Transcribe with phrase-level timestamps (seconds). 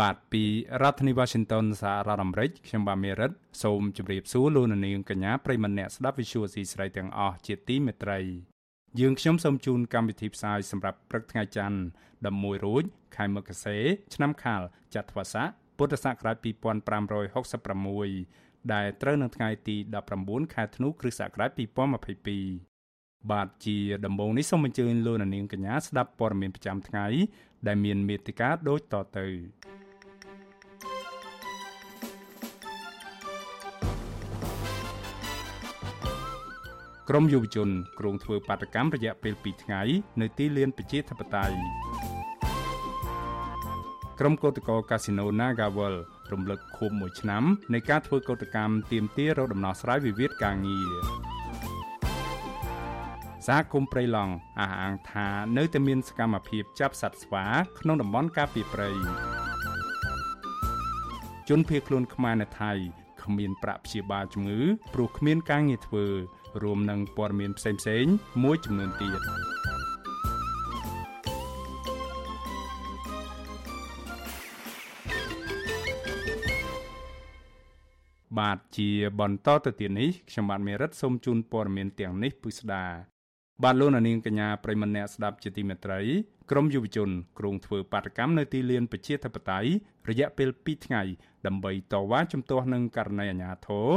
[0.00, 0.44] បាទពី
[0.82, 3.30] រដ្ឋធានី Washington សហរដ្ឋអាមេរិកខ្ញុំបាទមេរិត
[3.62, 8.18] សូមជម្រាបសួរលោកអ្នកនាងកញ្ញាប្រិយមិត្តអ្នកស្ដាប់វិទ្យុអាស៊ីសេរីទាំងអស់ជាទីមេត្រី
[9.00, 11.78] យើងខ្ញុំសូមជូនកម្មវិធីផ្សាយសម្រាប់ព្រឹកថ្ងៃច័ន្ទ
[12.24, 12.84] 11រោច
[13.16, 13.78] ខែមករា
[14.14, 14.62] ឆ្នាំខាល
[14.94, 19.76] ចត្វាស័កពុទ្ធសករាជ2566ដែលត្រូវនៅថ្ងៃទី
[20.16, 21.50] 19ខែធ្នូគ្រិស្តសករាជ
[22.60, 22.76] 2022
[23.30, 27.06] បាទជាដំបូងនេះសូមអញ្ជើញលោកនាងកញ្ញាស្ដាប់ព័ត៌មានប្រចាំថ្ងៃ
[27.66, 29.26] ដែលមានមេត្តាដូចតទៅ
[37.10, 37.68] ក្រមយុវជន
[37.98, 39.80] ក្រុងធ្វើបាតកម្មរយៈពេល2ថ្ងៃ
[40.20, 41.56] នៅទីលានប្រជាធិបតេយ្យ
[44.20, 45.94] ក្រុមកោតក្រកាស៊ីណូ Nagawal
[46.32, 50.94] រំលឹកខួប1ឆ្នាំនៃការធ្វើកោតកម្មទាមទាររកដំណោះស្រាយវិវាទការងារ
[53.46, 57.44] សហគមន៍ព្រៃឡង់អះអាងថានៅតែមានសកម្មភាពចាប់សត្វស្វា
[57.80, 58.90] ក្នុងតំបន់ការពារព្រៃ
[61.48, 62.72] ជនភៀសខ្លួនខ្មែរនៅថៃ
[63.22, 64.60] គ្មានប្រាក់ព្យាបាលជំងឺ
[64.94, 66.06] ព្រោះគ្មានការងារធ្វើ
[66.62, 69.20] រួមនឹងព័ត៌មានផ្សេងៗមួយចំនួនទៀត
[78.38, 78.90] បាទជា
[79.20, 82.84] បន្តទៅទៀតនេះខ្ញុំបាទមេរិតសូមជូនព័ត៌មានទាំងនេះពិស្ដា
[83.64, 86.00] បាទលោកនាងកញ្ញាប្រិមម្នាក់ស្ដាប់ជាទីមេត្រី
[86.50, 89.70] ក្រមយុវជនក្រុងធ្វើបាតកម្មនៅទីលានប្រជាធិបតេយ្យ
[90.08, 91.02] រយៈពេល2ថ្ងៃ
[91.46, 93.88] ដើម្បីតវ៉ាជំទាស់នឹងករណីអាញាធរ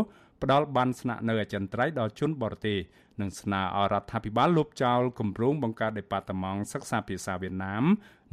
[0.44, 2.79] ផ្ដាល់បានស្នាក់នៅអចិន្ត្រៃយ៍ដល់ជនបរទេស
[3.22, 7.83] និងស្នើឲ្យរដ្ឋាភិបាលលុបចោលគម្រោងបង្កើតដេប៉ាតឺម៉ង់សិក្សាភាសាវៀតណាម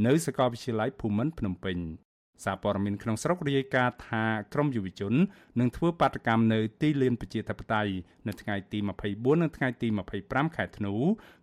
[0.06, 1.78] នៅសាកលវិទ្យាល័យភូមិន្ទភ្នំពេញ
[2.44, 4.24] សារព័ត៌មានក្នុងស្រុករាយការណ៍ថា
[4.54, 5.14] ក្រមយុវជន
[5.60, 7.92] នឹងធ្វើបាតកម្មនៅទីលានប្រជាធិបតេយ្យ
[8.26, 8.78] នៅថ្ងៃទី
[9.10, 9.88] 24និងថ្ងៃទី
[10.22, 10.94] 25ខែធ្នូ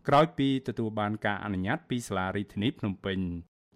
[0.07, 3.19] ក្រោយពីទទួលបានការអនុញ្ញាតពីសាលារដ្ឋាភិបាលភ្នំពេញ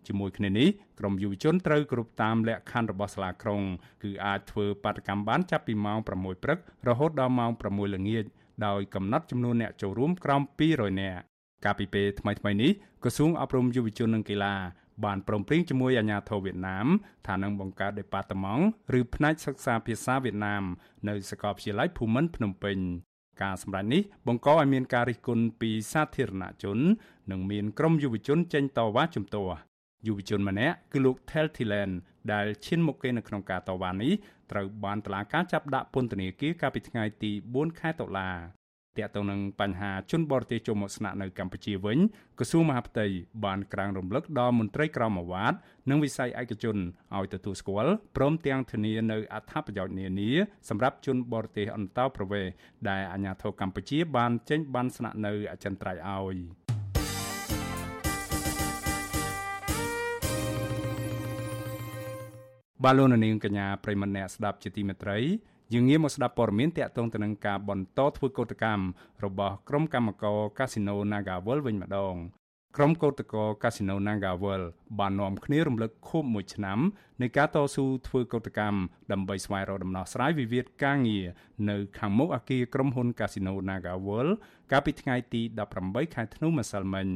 [0.08, 0.68] ជាមួយគ្នានេះ
[1.00, 3.62] ក្រមយុវជនត្រូវគ្រប់តាមលក្ខខណ្ឌរបស់សាលាក្រុង
[4.04, 6.08] គឺអាចធ្វើបាតកម្មបានចាប់ពីម៉ោង6
[6.44, 8.26] ព្រឹករហូតដល់ម៉ោង6ល្ងាច
[8.66, 10.42] ដោយកំណត់ចំនួនអ្នកចូលរួមក្រោម
[10.72, 11.22] 200នាក់
[11.66, 12.72] កាលពីពេលថ្មីៗនេះ
[13.04, 14.56] ក្រសួងអប់រំយុវជននិងកីឡា
[15.06, 16.88] បានព្រមព្រៀងជាមួយអាជ្ញាធរវៀតណាម
[17.28, 18.64] ថានឹងបង្កើតដេប៉ាតឺម៉ង់
[19.00, 20.64] ឬផ្នែកសិក្សាភាសាវៀតណាម
[21.08, 22.78] នៅសាកលវិទ្យាល័យភូមិន្ទភ្នំពេញ
[23.42, 26.78] ការសម្ដែងនេះបង្កឲ្យមានការរិះគន់ពីសាធារណជន
[27.32, 29.58] និងមានក្រុមយុវជនចេញតវ៉ាជំទាស់
[30.06, 31.92] យុវជនម្នាក់គឺលោក Tel Thilen
[32.34, 34.14] ដែលឈានមុខគេនៅក្នុងការតវ៉ានេះ
[34.52, 38.30] ត្រូវបានតុលាការចាប់ដាក់ពន្ធនាគារកាលពីថ្ងៃទី4ខែតុលា
[38.98, 41.98] ទាក់ទងនឹងបញ្ហាជនបរទេសចូលមកស្នាក់នៅកម្ពុជាវិញ
[42.40, 43.06] ក្រសួងមហាផ្ទៃ
[43.46, 45.54] បានក្រាងរំលឹកដល់មន្ត្រីក្រមអាវ៉ាត
[45.90, 46.78] និងវិស័យឯកជន
[47.16, 50.30] ឲ្យទទួលស្គាល់ព្រមទាំងធានានៅអត្ថប្រយោជន៍នានា
[50.70, 52.52] សម្រាប់ជនបរទេសអន្តោប្រវេសន៍
[52.90, 56.67] ដែលអាជ្ញាធរកម្ពុជាបានចេញបានស្នាក់នៅអចិន្ត្រៃយ៍ឲ្យ
[62.84, 65.18] បាឡូណានីងកញ្ញាប្រិមម្នាក់ស្ដាប់ជាទីមេត្រី
[65.74, 68.84] យើងងាកមកស្ដាប់ព័ត៌មានតាក់ទងទៅនឹងការបន្តធ្វើកោតកម្ម
[69.26, 72.16] របស់ក្រុមកម្មករកាស៊ីណូ Nagawal វិញម្ដង
[72.78, 74.62] ក្រុមកោតក្រកាស៊ីណូ Nagawal
[75.00, 76.80] បាននាំគ្នារំលឹកខួប1ឆ្នាំ
[77.22, 78.80] នៃការតស៊ូធ្វើកោតកម្ម
[79.12, 81.26] ដើម្បីស្វែងរកដំណោះស្រាយវិវាទការងារ
[81.70, 84.28] នៅខាងមុខអគារក្រុមហ៊ុនកាស៊ីណូ Nagawal
[84.72, 85.42] កាលពីថ្ងៃទី
[85.80, 87.08] 18ខែធ្នូម្សិលមិញ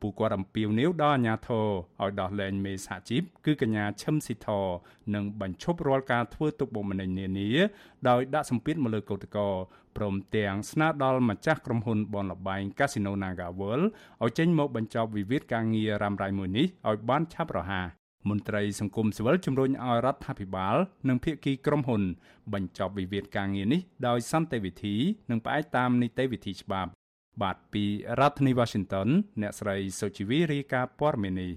[0.00, 1.66] ពួកគាត់អំពាវនាវដល់អាជ្ញាធរ
[2.02, 4.48] ឲ្យដោះលែងមេសហជីពគឺកញ្ញាឈឹមស៊ីធ
[5.14, 7.50] និងបញ្ឈប់រាល់ការធ្វើទុកបុកម្នេញនានា
[8.08, 9.46] ដោយដាក់សម្ពាធមកលើកោតក្រ
[9.96, 13.86] ព្រមទាំងស្នើដល់ម្ចាស់ក្រុមហ៊ុនបនលបែង Casino Naga World
[14.22, 17.86] ឲ្យចេញមកបញ្ចប់វិវាទការងាររ៉ាំរ៉ៃមួយនេះឲ្យបានឆាប់រហ័ស
[18.28, 20.76] មន្ត្រីសង្គមស៊ីវិលជំរុញឲ្យរដ្ឋាភិបាល
[21.08, 22.02] និងភាគីក្រុមហ៊ុន
[22.54, 24.94] បញ្ចប់វិវាទការងារនេះដោយសន្តិវិធី
[25.30, 26.90] និងផ្អែកតាមនីតិវិធីច្បាប់
[27.42, 27.84] បាទពី
[28.20, 29.08] រដ្ឋធានី Washington
[29.42, 31.52] អ្នកស្រីសុជីវីរាយការណ៍ព័ត៌មាននេះ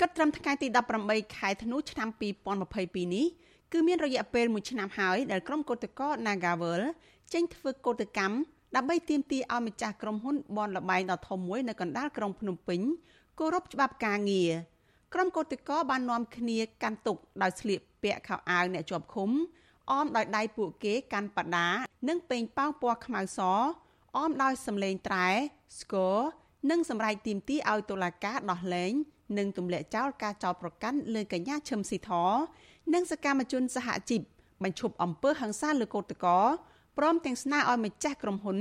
[0.00, 0.68] គិតត្រឹមថ្ងៃទី
[1.02, 2.08] 18ខែធ្នូឆ្នាំ
[2.62, 3.26] 2022នេះ
[3.72, 6.82] គឺមានរយៈពេល1ឆ្នាំហើយដែលក្រុមកោតក្រ Nagavel
[7.32, 8.36] ចេញធ្វើកោតកម្ម
[8.76, 12.80] ដើម្បីទាមទារឲ្យម្ចាស់ក្រុមហ៊ុនបនលបែងដ៏ធំមួយនៅកណ្ដាលក្រុងភ្នំពេញ
[13.38, 14.50] គោរពច្បាប់ការងារ
[15.14, 19.30] ក្រុមកោតក្របាននាំគ្នាកាន់ទុកដោយស្លៀកពាក់ខោអាវអ្នកជាប់ឃុំ
[19.90, 21.68] អមដោយដៃពួកគេកាន់បដា
[22.08, 23.40] និងពេញប៉ោងពណ៌ខ្មៅស
[24.22, 25.28] អមដោយសម្លេងត្រែ
[25.80, 26.16] ស្គរ
[26.70, 28.92] និងសម្រែកទីមទីឲ្យតុលាការដោះលែង
[29.38, 32.10] និងទម្លាក់ចោលការចោទប្រកាន់លើកញ្ញាឈឹមស៊ីធ
[32.94, 34.20] និងសកម្មជនសហជីព
[34.62, 36.40] បញ្ឈប់អំពើហិង្សាលើកូតកោ
[36.98, 38.58] ព្រមទាំងស្នើឲ្យម្ចាស់ក្រុមហ៊ុន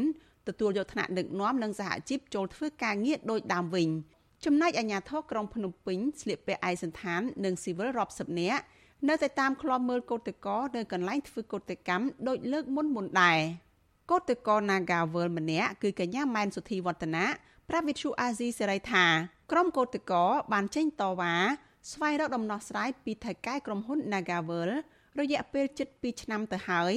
[0.48, 3.90] ទទួលយកថ្នាក់ដឹកនាំនិងសហជីពចូលធ្វើការងារដោយដើមវិញ
[4.46, 8.62] ចំណែកអាជ្ញាធរក្រុងភ្នំពេញស្លៀកពាក់ឯកសណ្ឋាននិងស៊ីវិលរាប់សិបនាក់
[9.10, 13.40] នៅតែតាមឃ្លាំមើលកោតកោនៅកន្លែងធ្វើកោតកម្មដោយលើកមុនមុនដែរ
[14.12, 17.26] កោតកោ Nagawal ម្នាក់គឺកញ្ញាម៉ែនសុធីវឌ្ឍនា
[17.70, 19.06] ប្រាវិទ្យុអាស៊ីសេរីថា
[19.52, 20.24] ក្រុមកោតកោ
[20.54, 21.34] បានចេញតវ៉ា
[21.92, 24.70] ស្វែងរកដំណោះស្រាយពីថៅកែក្រុមហ៊ុន Nagawal
[25.20, 26.94] រយៈពេលជិត2ឆ្នាំទៅហើយ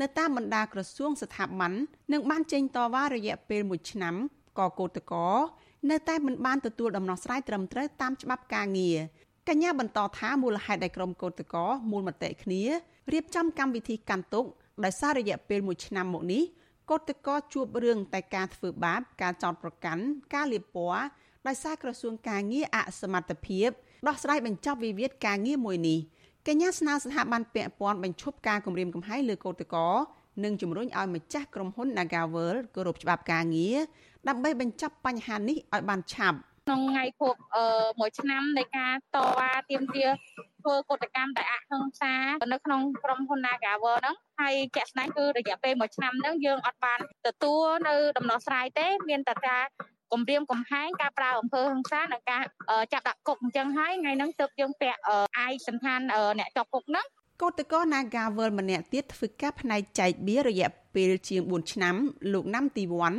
[0.00, 1.72] នៅតាមបណ្ដាក្រសួងស្ថាប័ន
[2.12, 4.14] និងបានចេញតវ៉ារយៈពេល1ឆ្នាំ
[4.58, 5.28] ក៏កោតកោ
[5.90, 8.98] នៅតែមិនបានទទួលដំណោះស្រាយត្រឹមត្រូវតាមច្បាប់ការងារ
[9.48, 12.62] កញ្ញាបន្តថាមូលហេតុដែលក្រុមកោតកោមូលមតិគ្នា
[13.12, 14.46] រៀបចំកម្មវិធីកាន់ទុក
[14.84, 16.42] ដោយសាររយៈពេល1ឆ្នាំមកនេះ
[16.90, 20.02] កោតកោជួបរឿងតែការធ្វើបាប ការចោទប្រកាន់
[20.34, 21.02] ការលៀបពណ៌
[21.46, 23.68] ដោយសារក្រសួងការងារអសមត្ថភាព
[24.08, 25.98] ដោះស្រាយបញ្ចប់វិវាទការងារមួយនេះ
[26.48, 29.88] កញ្ញាស្នើស្ថាប័នពាក់ព័ន្ធបញ្ឈប់ការគម្រាមកំហែងលើកោតកោ
[30.44, 33.78] និងជំរុញឲ្យម្ចាស់ក្រុមហ៊ុន Nagavel គោរពច្បាប់ការងារ
[34.28, 37.64] ដើម្បីបញ្ចប់បញ្ហានេះឲ្យបានឆាប់ ក្នុងថ្ងៃគប់អឺ
[38.00, 40.10] មួយឆ្នាំនៃការតវ៉ាទាមទារ
[40.60, 42.14] ធ្វើកតកម្មតែអហិង្សា
[42.52, 49.64] នៅក្នុងក្រុមហ៊ុន Nagawer ហ្នឹងហើយជាក់ស្ដែងគឺរយៈពេលមួយឆ្នាំហ្នឹងយើងអត់បានទទួលនៅដំណោះស្រាយទេ មានតែការ
[50.12, 52.42] គម្រាមកំហែងការប្រើអំពើហិង្សានិងការ
[52.92, 55.00] ចាប់ដាក់គុកអញ្ចឹងហើយថ្ងៃហ្នឹងទើបយើងពាក់
[55.38, 56.00] អាយសន្តាន
[56.38, 57.06] អ្នកជាប់គុកហ្នឹង
[57.42, 61.94] កោតកោ Nagavel ម្នាក់ទៀតធ្វើការផ្នែកចែកបៀរយៈពេលជាង4ឆ្នាំ
[62.32, 63.14] លោកណាំទីវ័ន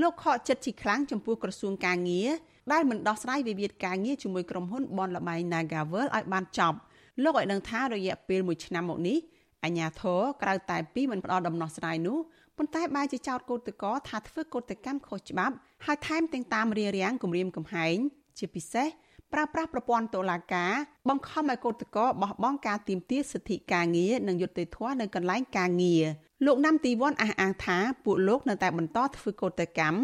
[0.00, 2.30] លោកខកចិត្តជាខ្លាំងចំពោះក្រសួងការងារ
[2.72, 6.78] ដែលមិនដោះស្រាយវិវាទការងារជាមួយក្រុមហ៊ុនបនលបែង Nagavel ឲ្យបានចប់
[7.22, 9.18] លោកឲ្យដឹងថារយៈពេល1ឆ្នាំមកនេះ
[9.64, 12.18] អាញាធរក្រៅតែពីមិនផ្ដល់ដំណោះស្រាយនោះ
[12.56, 15.54] ប៉ុន្តែបែរជាចោទកោតកោថាធ្វើកោតកម្មខុសច្បាប់
[15.86, 17.96] ហើយថែមទាំងតាមរារាំងគម្រាមកំហែង
[18.38, 18.88] ជាពិសេស
[19.32, 20.72] ប្រើប្រាស់ប្រព័ន្ធតុលាការ
[21.08, 26.04] បង្ខំឲ្យកោតកោបោះបង់ការទាមទារសិទ្ធិការងារនិងយុត្តិធម៌នៅកន្លែងការងារ
[26.46, 29.98] លោកណាំទីវ័នអះអាងថាពួកលោកនៅតែបន្តធ្វើកោតកម្ម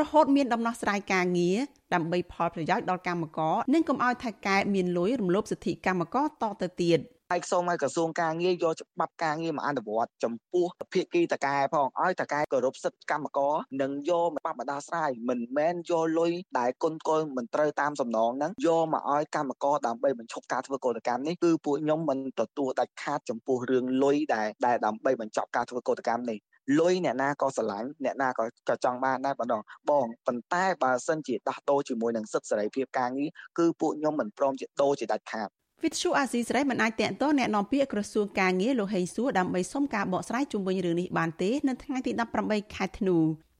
[0.00, 1.58] រហូតមានដំណោះស្រាយការងារ
[1.94, 7.00] ដើម្បីផលប្រយោជន៍ដល់កម្មករនិងកុំឲ្យថៃកែមានលុយរំលោភសិទ្ធិកម្មករតទៅទៀត។
[7.32, 26.38] ហើយសូមឲ្យក្រសួងការងារយកច្បាប់ការងារមកអនុវត្តចំពោះភាគីតកែផងឲ្យតកែគោរពសិទ្ធិកម្មករនិងយកមកបដោះស្រាយមិនមែនយកលុយដែលគុណគោលមិនត្រូវតាមសំណងហ្នឹងយកមកឲ្យកម្មករដើម្បីបញ្ឈប់ការធ្វើកោតកម្មនេះគឺពួកខ្ញុំមិនទទួលដាច់ខាតចំពោះរឿងលុយដែលដែលដើម្បីបញ្ចប់ការធ្វើកោតកម្មនេះ
[26.79, 35.49] លុយអ្នកណាក៏ស្រឡាញ់អ្នកណាក៏ក៏ចង់បានដែរបងបងប៉ុន្តែបើសិនជាដោះដូរជាមួយនឹងសិទ្ធិសេរីភាពការងារគឺពួកខ្ញុំមិនព្រមជាដូរជាដាច់ខាត
[35.83, 42.11] វិទ្យុអាស៊ីសេរីមិនអាចតាក់ទងแนะនាំពាក្យក្រសួងការងារលោកហេងសួរដើម្បីសុំការបកស្រាយជុំវិញរឿងនេះបានទេនៅថ្ងៃទី
[42.43, 43.17] 18ខែធ្នូ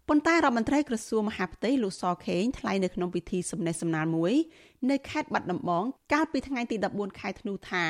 [0.09, 4.33] ប៉ុន្តែរដ្ឋមន្ត្រីក្រសួងមហាផ្ទៃលោកសខេងថ្លែងនៅក្នុងពិធីសំណេះសំណាលមួយ
[4.89, 5.83] នៅខេត្តបាត់ដំបង
[6.13, 7.83] កាលពីថ្ងៃទី14ខែធ្នូថា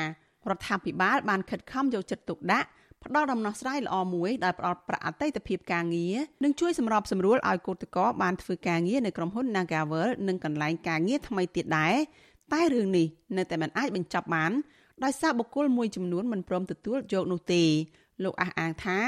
[0.56, 2.68] ដ្ឋាភិបាលបានខិតខំយកចិត្តទុកដាក់
[3.05, 11.95] ផ្ដល់ដំណោះស្រាយល្អមួយដោយផ្ដល់ប្រាក់អតីតភាពការងារនិងជួយសម្របសម្រួលឲ្យកោតក្របានធ្វើការងារនៅក្រុមហ៊ុន Nagavel និងកន្លែងការងារថ្មីទៀតដែរ
[12.53, 13.07] តែរឿងនេះ
[13.37, 14.51] នៅតែមិនអាចបញ្ចប់បាន
[15.03, 17.63] ដោយសារបុគ្គលមួយចំនួនមិនព្រមទទួលយកនោះទេ
[18.23, 18.99] លោកអះអាងថា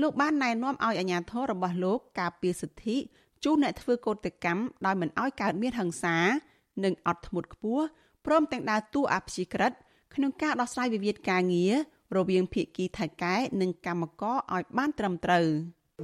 [0.00, 2.96] លោកបានណែនាំឲ្យអាជ្ញាធររបស់លោកការពារសិទ្ធិ
[3.44, 6.18] ជូនអ្នកធ្វើកោតកម្មដោយមិនឲ្យកើតមានហិង្សា
[6.84, 7.84] និងអត់ធ្មត់ខ្ពស់
[8.26, 9.72] ព្រមទាំងដើរតួអភិជាក្រិត
[10.14, 11.74] ក្នុងការដោះស្រាយវិវាទការងារ
[12.16, 15.46] រវាងភាគីថៃកែនិងកម្មករឲ្យបានត្រឹមត្រូវ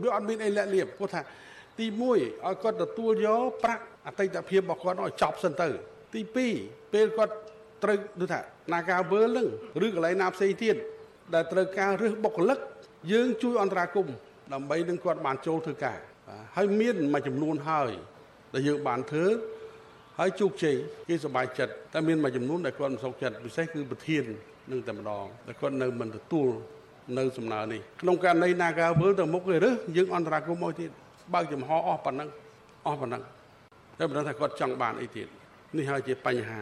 [0.03, 1.21] វាអត់មានអីលាក់លៀបព្រោះថា
[1.79, 2.21] ទី1ឲ្យ
[2.63, 5.69] គាត់ទទួលយកប្រាក់អតីតភាពរបស់គាត់ឲ្យចប់សិនទៅ
[6.15, 6.21] ទី
[6.57, 7.35] 2ពេលគាត់
[7.83, 8.41] ត្រូវដូចថា
[8.73, 9.49] នាការវើលនឹង
[9.85, 10.77] ឬកន្លែងណាផ្សេងទៀត
[11.35, 12.59] ដែលត្រូវការរើសបុគ្គលិក
[13.13, 14.07] យើងជួយអន្តរាគម
[14.53, 15.99] ដើម្បីនឹងគាត់បានចូលធ្វើការ
[16.57, 17.93] ហើយមានមួយចំនួនហើយ
[18.55, 19.27] ដែលយើងបានធ្វើ
[20.19, 20.77] ហើយជោគជ័យ
[21.09, 24.25] គេសប្បាយចិត្តតែមានមួយចំនួនដែលគាត់មិនសុខចិត្តពិសេសគឺប្រធាន
[24.71, 26.49] នឹងតែម្ដងតែគាត់នៅមិនទទួល
[27.19, 30.91] នៅសំណើនេះក្នុងករណីណាការវើទៅមុខគេរើសយើងអន្តរាគមមកទៀត
[31.35, 32.29] បើកចំហអស់ប៉ុណ្ណឹង
[32.87, 33.23] អស់ប៉ុណ្ណឹង
[33.99, 35.27] តែមិនដឹងថាគាត់ចង់បានអីទៀត
[35.77, 36.61] នេះហើយជាបញ្ហា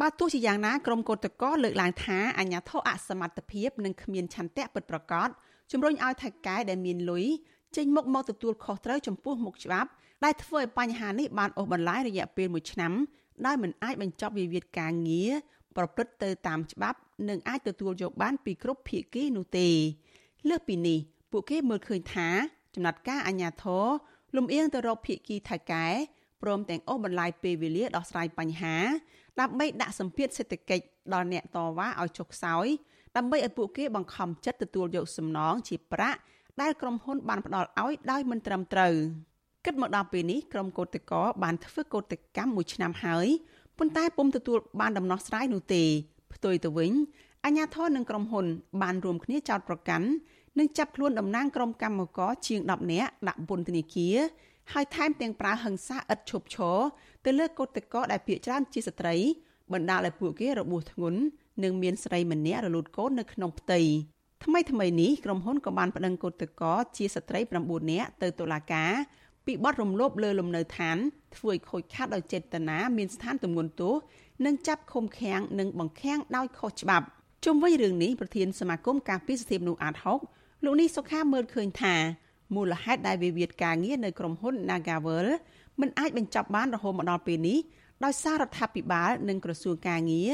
[0.00, 5.28] បាទទោះជាយ៉ាងណាក្រុមកោតក្រលើកឡើងថាអាញាធរអសមត្ថភាពនិងគ្មានឆន្ទៈពិតប្រាកដ
[5.72, 7.24] ជំរុញឲ្យថៃកែដែលមានលុយ
[7.76, 9.90] ចេញមុខមកទទួលខុសត្រូវចំពោះមុខច្បាប់
[10.24, 12.92] ដែលធ្វើឲ្យបញ្ហានេះបានអូសបន្លាយរយៈពេល1ឆ្នាំ
[13.46, 15.30] ដោយមិនអាចបញ្ចប់វិវាទការងារ
[15.76, 19.68] ប្រព្រឹត្តទៅតាមច្បាប់ និងអាចទទួលយកបានពីគ្រប់ភាគីនោះទេ
[20.48, 20.98] លើសពីនេះ
[21.30, 22.28] ពួកគេមើលឃើញថា
[22.74, 23.84] ចំណាត់ការអាញាធរ
[24.36, 25.86] លំអៀងទៅរកភាគីថៃកែ
[26.42, 28.76] ព្រមទាំងអូសបន្លាយពេលវេលាដោះស្រាយបញ្ហា
[29.40, 32.66] ដើម្បីដាក់សម្ពាធសេដ្ឋកិច្ចដល់អ្នកតវ៉ាឲ្យចុះខ្សោយ
[33.16, 36.18] ដើម្បីឲ្យពួកគេបង្ខំចិត្តទទួលយកសំណងជាប្រាក់
[36.60, 38.94] ដែលក្រុមហ៊ុនបានផ្ដល់ឲ្យដោយមិនត្រឹមត្រូវ
[39.64, 43.26] គិតមកដល់ពេលនេះក្រុមកោតក្របានធ្វើកោតកម្មមួយឆ្នាំហើយ
[43.78, 45.84] ប៉ុន្តែពុំទទួលបានដំណោះស្រាយនោះទេ
[46.36, 46.92] ផ្ទុយទៅវិញ
[47.44, 48.46] អាជ្ញាធរនិងក្រុមហ៊ុន
[48.82, 50.06] បានរួមគ្នាចោទប្រកាន់
[50.58, 54.16] និងចាប់ខ្លួនតំណាងក្រុមកម្មករជាង10នាក់ដាក់ពន្ធនាគារ
[54.72, 56.78] ហើយថែមទាំងប្រើហិង្សាឥតឈប់ឈរ
[57.24, 59.14] ទៅលើកូតកោដែលភៀកច្រើនជាស្ត្រី
[59.72, 61.20] បណ្ដាលឲ្យពួកគេរបួសធ្ងន់
[61.62, 63.80] និងមានស្រីម្នាក់រលូតកូននៅក្នុងផ្ទៃ
[64.44, 68.92] ថ្មីថ្មីនេះក្រុមហ៊ុនក៏បានប្តឹងកូតកោជាស្ត្រី9នាក់ទៅតុលាការ
[69.46, 70.96] ពីបទរំលោភលើលំនៅឋាន
[71.36, 73.94] ធ្វើឲ្យខូចខាតដោយចេតនាមានស្ថានទម្ងន់ទោស
[74.44, 77.06] និងចាប់ឃុំឃាំងនិងបង្ខាំងដោយខុសច្បាប់
[77.44, 79.94] ជុំវិញរឿងនេះប្រធានសមាគមការពារសិទ្ធិមនុស្សអាត
[80.30, 81.94] 6លោកនេះសុខាមើលឃើញថា
[82.54, 85.26] មូលហេតុដែលវិវាទការងារនៅក្រុមហ៊ុន Nagavel
[85.80, 87.58] មិនអាចបញ្ចប់បានរហូតមកដល់ពេលនេះ
[88.04, 90.30] ដោយសាររដ្ឋាភិបាលនិងក្រសួងការងារ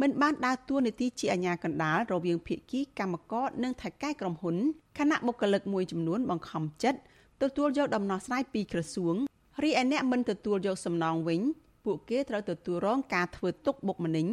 [0.00, 4.56] មិនបានដើរតួនាទីជាអាជ្ញាកណ្ដាលរវាងភាគីកម្មករនិងថៅកែក្រុមហ៊ុន
[4.98, 6.98] គណៈបុគ្គលិកមួយចំនួនបង្ខំចិត្ត
[7.42, 9.14] ទទួលយកដំណោះស្រាយពីក្រសួង
[9.62, 11.40] រីឯអ្នកមិនទទួលយកសំណងវិញ
[11.84, 14.26] ពួកគេត្រូវទទួលរងការធ្វើទុកបុកម្នេញ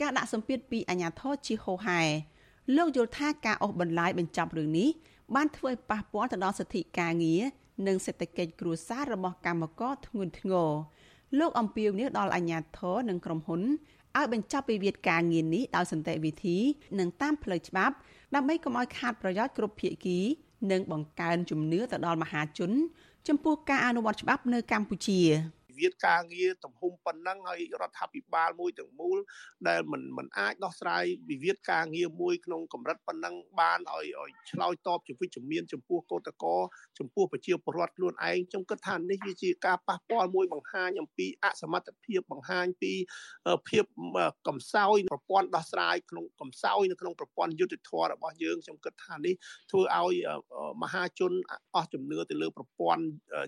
[0.00, 2.00] ការដាក់សម្ពាធពីអាជ្ញាធរជាហូហែ
[2.76, 4.88] លោកយល់ថាការអស់បន្លាយបញ្ចប់រឿងនេះ
[5.34, 7.42] បានធ្វើឲ្យប៉ះពាល់ទៅដល់សិទ្ធិការងារ
[7.86, 10.70] និងសេដ្ឋកិច្ចគ្រួសាររបស់កម្មករធ្ងន់ធ្ងរ
[11.38, 13.62] លោកអំពាវនាវដល់អាជ្ញាធរនិងក្រុមហ៊ុន
[14.16, 16.56] ឲ្យបញ្ចប់វិវាទការងារនេះដោយសន្តិវិធី
[16.98, 17.94] និងតាមផ្លូវច្បាប់
[18.34, 20.18] ដើម្បីកុំឲ្យខាតប្រយោជន៍គ្រប់ភាគី
[20.70, 22.70] និងបង្កើនជំនឿទៅដល់មហាជន
[23.28, 25.20] ចំពោះការអនុវត្តច្បាប់នៅកម្ពុជា
[25.78, 29.18] វិវាទការងារទំហំប៉ុណ្ណឹងហើយរដ្ឋាភិបាលមួយទាំងមូល
[29.68, 36.56] ដែលមិនមិនអាចដោះស្រាយវិវាទការងារមួយក្នុងកម្រិតប៉ុណ្ណឹងបានឲ្យឲ្យឆ្លើយតបជាវិជ្ជមានចំពោះកោតកោ
[36.98, 42.92] ចំពោះប្រជាពលរដ្ឋខ្លួនឯងខ្ញុំគិតថានេះវាជាការប៉ះពាល់មួយបង្ហាញអំពីអសមត្ថភាពបង្ហាញពី
[43.68, 43.84] ភាព
[44.48, 49.34] កំសោយប្រព័ន្ធដោះស្រាយក្នុងកំសោយនៅក្នុងប្រព័ន្ធយុត្តិធម៌របស់យើងខ្ញុំគិតថានេះ
[49.70, 50.14] ធ្វើឲ្យ
[50.82, 51.32] មហាជន
[51.74, 53.02] អស់ជំនឿទៅលើប្រព័ន្ធ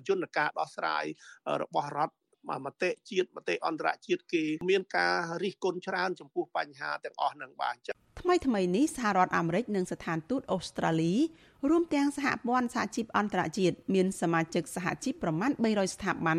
[0.09, 1.05] យន្តការដោះស្រាយ
[1.63, 2.18] របស់រដ្ឋ
[2.65, 11.15] មតិជាតិមតិអន្តរជាតិគេមានការរិះគន់ច្រើនចំពោះបញ្ហាទាំងអស់នឹងបាទចឹងថ្មីថ្មីនេះសហរដ្ឋអាមេរិកនិងស្ថានទូតអូស្ត្រាលី
[11.71, 16.39] រួមទាំងសហព័ន្ធសហជីពអន្តរជាតិមានសមាជិកសហជីពប្រមាណ300ស្ថាប័ន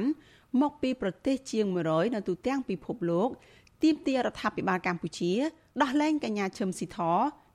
[0.62, 3.30] មកពីប្រទេសជាង100នៅទូទាំងពិភពលោក
[3.84, 5.34] ទាមទាររដ្ឋាភិបាលកម្ពុជា
[5.82, 7.00] ដោះលែងកញ្ញាឈឹមស៊ីធ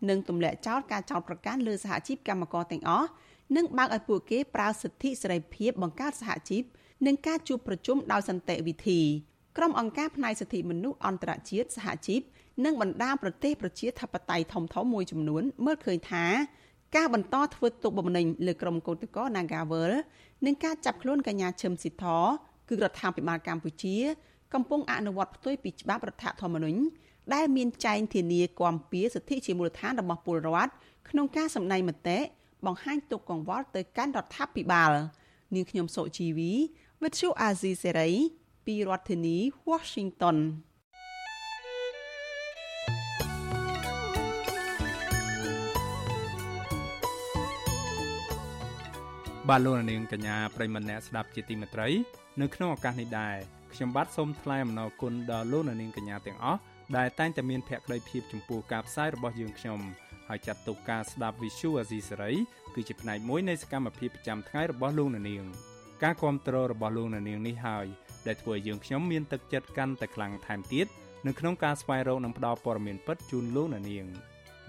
[0.09, 3.09] និងទម្លាក់ចោលការចោទប្រកាន់លើសហជីពកម្មករទាំងអស់
[3.57, 6.63] និងបើកឲ្យពួកគេប្រើសិទ្ធិសេរីភាពបង្កើតសហជីព
[7.07, 9.01] និងការជួបប្រជុំដោយសន្តិវិធី
[9.57, 12.21] ក្រុមអង្គការផ្នែកសិទ្ធិមនុស្សអន្តរជាតិសហជីព
[12.65, 16.25] និងបណ្ដាប្រទេសប្រជាធិបតេយ្យធំៗមួយចំនួនមើលឃើញថា
[16.97, 19.93] ការបន្តធ្វើទុកបុកម្នេញលើក្រុមកោតក្រ Nagawal
[20.47, 22.05] និងការចាប់ខ្លួនកញ្ញាឈឹមស៊ីធ
[22.69, 23.97] គឺរដ្ឋាភិបាលកម្ពុជា
[24.55, 26.81] កំពុងអនុវត្តផ្ទុយពីច្បាប់រដ្ឋធម្មនុញ្ញ
[27.35, 30.71] ដែលមានចែងធានាគាំពៀសិទ្ធិជាមូលដ្ឋានរបស់ពលរដ្ឋ
[31.09, 32.19] ក្នុងការសម្ដែងមតិ
[32.67, 34.93] បង្ហាញទុកកង្វល់ទៅកាន់រដ្ឋាភិបាល
[35.55, 36.53] នាងខ្ញុំសុជីវី
[37.05, 38.11] វិទ្យុអាស៊ីសេរី
[38.67, 39.37] ពីរដ្ឋធានី
[39.71, 40.39] Washington
[49.49, 51.89] បាទលោកនាងកញ្ញាប្រិមម្នាក់ស្ដាប់ជាទីមេត្រី
[52.41, 53.37] នៅក្នុងឱកាសនេះដែរ
[53.73, 56.61] ខ្ញុំបាទសូមថ្លែងអំណរគុណដល់លោកនាងកញ្ញាទាំងអស់
[56.97, 59.81] ដែលតែងតែមានភក្ដីភាពចំពោះការផ្សាយរបស់យើងខ្ញុំ
[60.29, 62.33] ហើយចាត់ទុកការស្ដាប់ Visual Asia សេរី
[62.75, 65.47] គឺជាផ្នែកមួយនៃសកម្មភាពប្រចាំថ្ងៃរបស់លោកនាង
[66.05, 67.87] ការគ្រប់គ្រងរបស់លោកនាងនេះហើយ
[68.27, 70.87] ដែលធ្វើឲ្យយើងខ្ញុំមានទឹកចិត្តកាន់តែខ្លាំងថែមទៀត
[71.27, 73.85] នៅក្នុងការស្វែងរកនិងផ្តល់ព័ត៌មានពិតជូនលោកនាង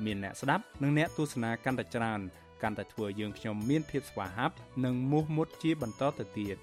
[0.05, 2.19] មានអ្នកស្ដាប់និងអ្នកទស្សនាកាន់តែច្រើន
[2.63, 6.57] កាន់តែធ្វើយើងខ្ញុំមានភាពស្វាហាប់និងមោះមុតជាបន្តទៅទៀត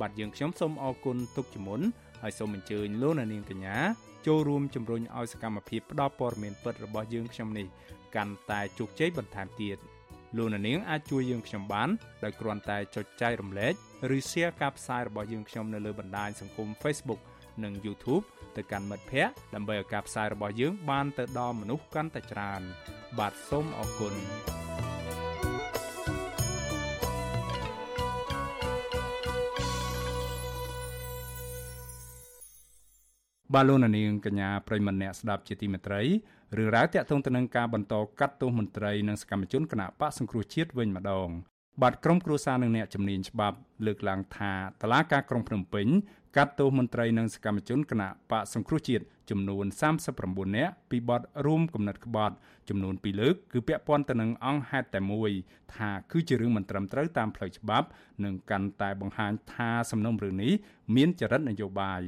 [0.00, 1.80] បាទយើងខ្ញុំសូមអរគុណទុកជាមុន
[2.22, 3.76] ហើយសូមអញ្ជើញលោកនាងកញ្ញា
[4.26, 7.66] ចូលរួមជំរុញឲ្យសកម្មភាពផ្តល់ព័ត៌មានពិតរបស់យើងខ្ញុំនេះ
[8.14, 9.78] កាន់តែជោគជ័យបន្ថែមទៀត
[10.36, 11.88] លោកនាងអាចជួយយើងខ្ញុំបាន
[12.24, 13.74] ដោយគ្រាន់តែចុចចែករំលែក
[14.16, 17.20] ឬ Share ការផ្សាយរបស់យើងខ្ញុំនៅលើបណ្ដាញសង្គម Facebook
[17.64, 18.24] និង YouTube
[18.56, 22.62] ទៅកាន់មិត្តភ័ក្តិដើម្បីឲ្យការផ្សាយរបស់យើងបានទៅដល់មនុស្សកាន់តែច្រើន
[23.18, 24.14] បាទសូមអរគុណ
[33.54, 36.02] បាទលោកនាងកញ្ញាប្រិមម្នាក់ស្ដាប់ជាទីមេត្រី
[36.56, 41.28] រឿងរ៉ាវតាក់ទងទៅនឹងការបន្តកាត់ទោសមន្ត្រីនិងសកម្មជនគណៈបកសង្គ្រោះជាតិវិញម្ដង
[41.82, 44.52] បាទក្រុមគ្រួសារនិងអ្នកជំនាញច្បាប់លើកឡើងថា
[44.82, 45.86] តឡាការក្រុងភ្នំពេញ
[46.36, 49.64] កាត់ទោសមន្ត្រីនិងសកម្មជនគណៈបកសង្គ្រោះជាតិចំនួន
[50.10, 52.34] 39នាក់ពីបទរួមគំនិតក្បត់
[52.68, 55.30] ចំនួន2លើកគឺពាក់ព័ន្ធទៅនឹងអង្គហេតុតែមួយ
[55.74, 57.86] ថាគឺជារឿងមិនត្រឹមត្រូវតាមផ្លូវច្បាប់
[58.24, 60.52] និងកាន់តែបង្ហាញថាសំណុំរឿងនេះ
[60.96, 62.02] មានចរិតនយោបាយ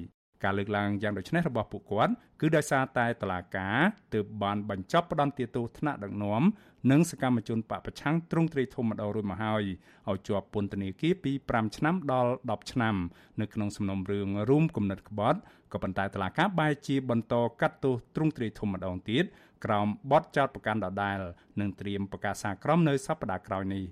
[0.44, 3.68] ការលើកឡើងយ៉ាងដូចនេះរបស់ពួកគាត់គឺដោយសារតែតឡាកា
[4.14, 6.42] ទើបបានបញ្ចប់ផ្ដន្ទាទោសថ្នាក់ដឹកនាំ
[6.90, 9.62] និងសកម្មជនបពប្រឆាំងទ្រង់ទ្រាយធំម្ដងរួចមកហើយ
[10.10, 12.96] ឲ្យជាប់ពន្ធនាគារពី5ឆ្នាំដល់10ឆ្នាំ
[13.40, 15.38] នៅក្នុងសំណុំរឿងរួមគំនិតក្បត់
[15.72, 19.24] ក៏ប៉ុន្តែតឡាកាបែរជាបន្តកាត់ទោសទ្រង់ទ្រាយធំម្ដងទៀត
[19.64, 21.18] ក្រោមបទចោទប្រកាន់ដដែល
[21.60, 23.84] និងត្រៀមប្រកាសសារក្រមនៅសប្តាហ៍ក្រោយនេះ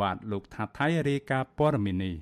[0.00, 2.16] បាទលោកថាថៃរាយការណ៍ព័ត៌មាននេះ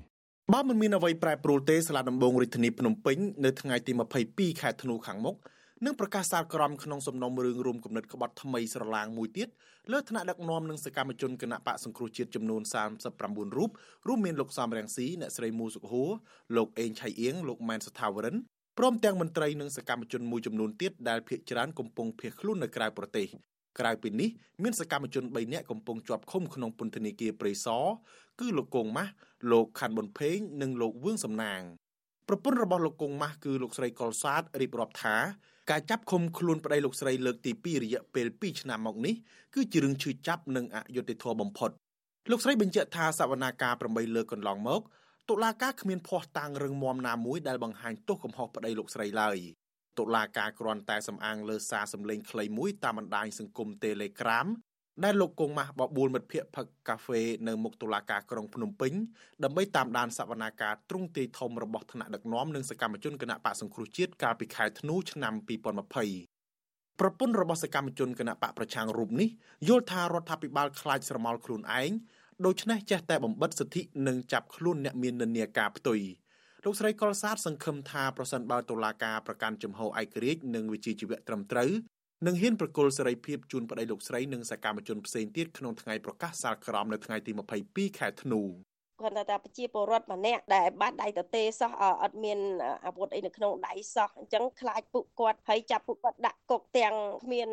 [0.53, 3.91] បើមិនមានអ្វីប្រែប្រួលទេសាលាដំបងរាជធានីភ្នំពេញនៅថ្ងៃទី
[4.27, 5.35] 22ខែធ្នូខាងមុខ
[5.85, 9.47] នឹងប្រកាសសាលក្រមក្នុងសំណុំរឿងរួមគំនិតក្បត់ថ្មីស្រឡាងមួយទៀត
[9.91, 12.61] លើថ្នាក់ដឹកនាំនិងសកម្មជនគណៈបកសង្គ្រោះជាតិចំនួន
[13.09, 13.69] 39រូប
[14.07, 16.09] រួមមានលោកសំរងស៊ីអ្នកស្រីមូសុខហួរ
[16.55, 18.35] លោកអេងឆៃអៀងលោកម៉ែនសថាវរិន
[18.77, 23.27] ព្រមទាំងមន្ត្រីនិងសកម្មជនមួយចំនួនទៀតដែលភ ieck ច្រើនកំពុងភៀសខ្លួននៅក្រៅប្រទេស
[23.79, 24.29] ក្រៅពីនេះ
[24.63, 27.85] មានសកម្មជន3នាក់កំពុងជាប់ឃុំក្នុងពន្ធនាគារព្រៃសរ
[28.39, 29.11] គឺលោកកងម៉ាស់
[29.51, 31.61] លោកខាន់ប៊ុនភេងនិងលោកវឿងសំណាង
[32.27, 35.15] ប្រពន្ធរបស់លោកកងម៉ាស់គឺលោកស្រីកុលសាទរៀបរាប់ថា
[35.71, 39.15] ការចាប់ឃុំខ្លួនប្តីលោកស្រីលើកទី2រយៈពេល2ឆ្នាំមកនេះ
[39.55, 41.71] គឺជារឿងឈឺចាប់និងអយុត្តិធម៌បំផុត
[42.31, 44.81] លោកស្រីបញ្ជាក់ថាសវនាការ8លើកកន្លងមក
[45.29, 49.37] តុលាការគ្មានភ័ស្តុតាងរឹងមាំណាមួយដែលបង្ហាញទោសកំហុសប្តីលោកស្រីឡើយ
[49.99, 54.47] តុលាការគ្រាន់តែសំអាងលើសារសម្លេងខ្លីមួយតាមបណ្ដាញសង្គម Telegram
[55.03, 58.93] ដែលលោកកងម៉ាស់បបួលមិត្តភ័ក្តិផឹកកាហ្វេនៅមុខតុលាការក្រុងភ្នំពេញ
[59.43, 69.29] ដើម្បីតាមដានសវនាការទ្រង់ទ្រាយធំរបស់ថ្នាក់ដឹកនាំនិងសកម្មជនគណៈបកសង្គ្រោះជាតិកាលពីខែធ្នូឆ្នាំ2020ប្រពន្ធរបស់សកម្មជនគណៈបកប្រឆាំងរូបនេះ
[69.67, 71.91] យល់ថារដ្ឋាភិបាលខ្លាចស្រមោលខ្លួនឯង
[72.45, 75.99] ដូច្នេះចេះតែបំបិតសិទ្ធិនិងចាប់ខ្លួនអ្នកមាននិន្នាការផ្ទុយ
[76.67, 81.71] លោកស្រីកុលសាទសង្ឃឹមថាប្រសិនបើតុលាការប្រកាន់ជំហរឯករាជ្យនិងវិជ្ជាជីវៈត្រឹមត្រូវ
[82.27, 87.31] នឹងហ៊ានប្រគល់សេរីភាពជូនប្តីលោកស្រីនិងសកម្មជនផ្សេងទៀតក្នុងថ្ងៃប្រកាសសាលក្រមនៅថ្ងៃទី
[87.65, 88.41] 22ខែធ្នូ
[89.01, 91.71] គាត់ថាប្រជាពលរដ្ឋម្នាក់ដែលបាត់ដៃទទេសោះ
[92.03, 92.39] អត់មាន
[92.85, 96.93] អាវុធអីនៅក្នុងដៃសោះអញ្ចឹងខ្លាចពួកគាត់ហើយចាប់ពួកគាត់ដាក់គុកទាំង
[97.23, 97.49] គ្មាន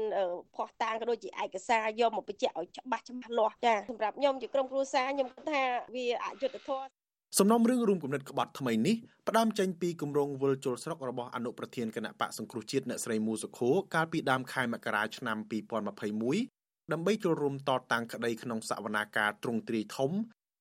[0.54, 5.62] ភ័ស្តុតាងក៏ដូចជាឯកសារយកមកបញ្ជាក់ឲ្យច្បាស់ច្បាស់លាស់ចាសម្រាប់ខ្ញុំជាក្រុមគ្រួសារខ្ញុំគិតថា
[5.94, 7.01] វាអយុត្តិធម៌
[7.38, 8.96] សំណុំរឿងរួមគំនិតក្បត់ថ្មីនេះ
[9.28, 15.38] ផ្ដើមចេញពីគម្រោងវិលជុលស្រុករបស់អនុប្រធានគណៈបកសង្គ្រោះជាតិអ្នកស្រីមូសុខូកាលពីដើមខែមករាឆ្នាំ
[16.00, 20.10] 2021ដើម្បីចូលរួមតតាំងក្តីក្នុងសវនាការទ្រង់ទ្រាយធំ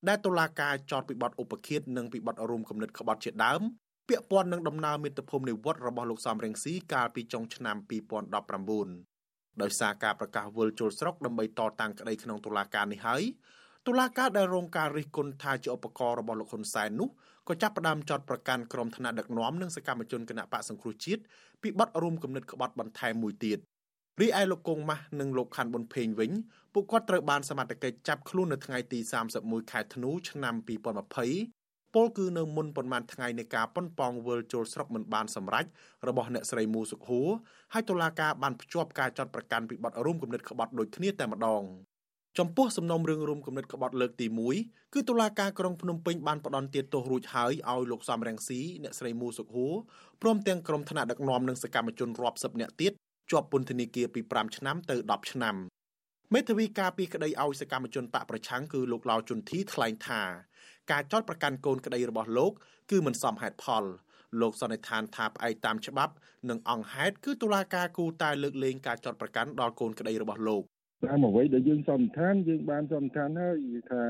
[0.08, 3.62] ដែលតុលាការចោទពីបទឧបឃាតនិងពីបទរួមគំនិតក្បត់ជាដើម
[4.08, 7.76] ពាក់ព័ន្ធនឹងដំណើរមាតុភូមិនិវត្តរបស់លោកសំរងស៊ីកាលពីចុងឆ្នាំ
[8.88, 13.24] 2019ដោយសារការប្រកាសវិលជុលស្រុកដើម្បីតតាំងក្តីក្នុងតុលាការនេះហើយ
[13.86, 17.08] តុលាការដែលរងការរិះគន់ថាជាឧបករណ៍របស់លោកហ៊ុនសែននោះ
[17.48, 21.22] ក៏ចាប់ផ្ដើមចោទប្រកាន់ក្រុមថ្នាក់ដឹកនាំនិងសកម្មជនគណៈបកសង្គ្រោះជាតិ
[21.62, 23.58] ពីបទរួមគំនិតក្បត់បន្ថែមមួយទៀត
[24.20, 26.30] រីឯលោកកងម៉ាស់និងលោកខាន់ប៊ុនភេងវិញ
[26.74, 28.98] ពួកគាត់ត្រូវបានសមត្ថកិច្ចចាប់ខ្លួននៅថ្ងៃទី
[29.36, 30.54] 31ខែធ្នូឆ្នាំ
[31.20, 35.64] 2020ពលគឺនៅមុនប៉ុន្មានថ្ងៃនៃការប៉ុនប៉ងវិលចូលស្រុកមិនបានសម្រេច
[36.08, 37.28] របស់អ្នកស្រីមូសុខហួរ
[37.72, 41.64] ហើយតុលាការបានភ្ជាប់ការចាត់ប្រកាន់ពីបទរួមគំនិតក្បត់ដូចគ្នាតែម្ដង
[42.38, 44.26] ចំពោះសំណុំរឿងរួមគំនិតក្បត់លើកទី
[44.60, 49.74] 1គឺតុលាការក្រុងភ្នំពេញបានផ្ដន្ទាទោសរួចហើយឲ្យលោកសំរងស៊ីអ្នកស្រីមូសុខហួរ
[50.22, 52.92] ព្រមទាំងក្រុមថ្នាក់ដឹកនាំនិងសកម្មជនរាប់សិបនាក់ទៀត
[53.30, 55.56] ជាប់ពន្ធនាគារពី5ឆ្នាំទៅ10ឆ្នាំ
[56.34, 60.22] មេធាវីការពីក្តីឲ្យសកម្មជនបកប្រឆាំងគឺលោកឡាវជុនធីថ្លែងថា
[60.90, 62.52] ការចោទប្រកាន់កូនក្តីរបស់លោក
[62.90, 63.84] គឺមិនសមហេតុផល
[64.40, 66.12] លោកសន្និដ្ឋានថាផ្អែកតាមច្បាប់
[66.48, 70.64] និងអង្គហេតុគឺតុលាការគូតែលើកលែងការចោទប្រកាន់ដល់កូនក្តីរបស់លោក
[71.04, 73.56] តាមអ្វីដែលយើងសន្និដ្ឋានយើងបានសន្និដ្ឋានហើយ
[73.92, 74.02] ថា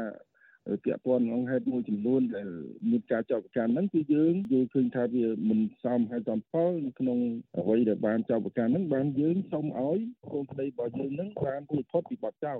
[0.84, 2.48] ពាក់ព័ន្ធអង្គហេតុមួយចំនួនដែល
[2.90, 7.18] មានការចោទប្រកាន់ហ្នឹងគឺយើងយល់ឃើញថាវាមិនសមហេតុសមផលក្នុង
[7.58, 9.98] អ្វីដែលបានចោទប្រកាន់ហ្នឹងបានយើងសូមឲ្យ
[10.32, 12.58] កូនក្តីរបស់យើងហ្នឹងបានរួចផុតពីបទចោទ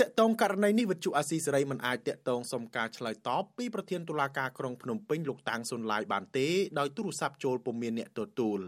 [0.00, 8.60] តកតងករណីនេះវិទ្យុអាស៊ីសេរីមិនអាចតកតងសុំការឆ្លើយតបពីប្រធានតុលាការក្រុងភ្នំពេញលោកតាំងសុនឡាយបានទេដោយទូរស័ព្ទចូលពុំមានអ្នកទទួល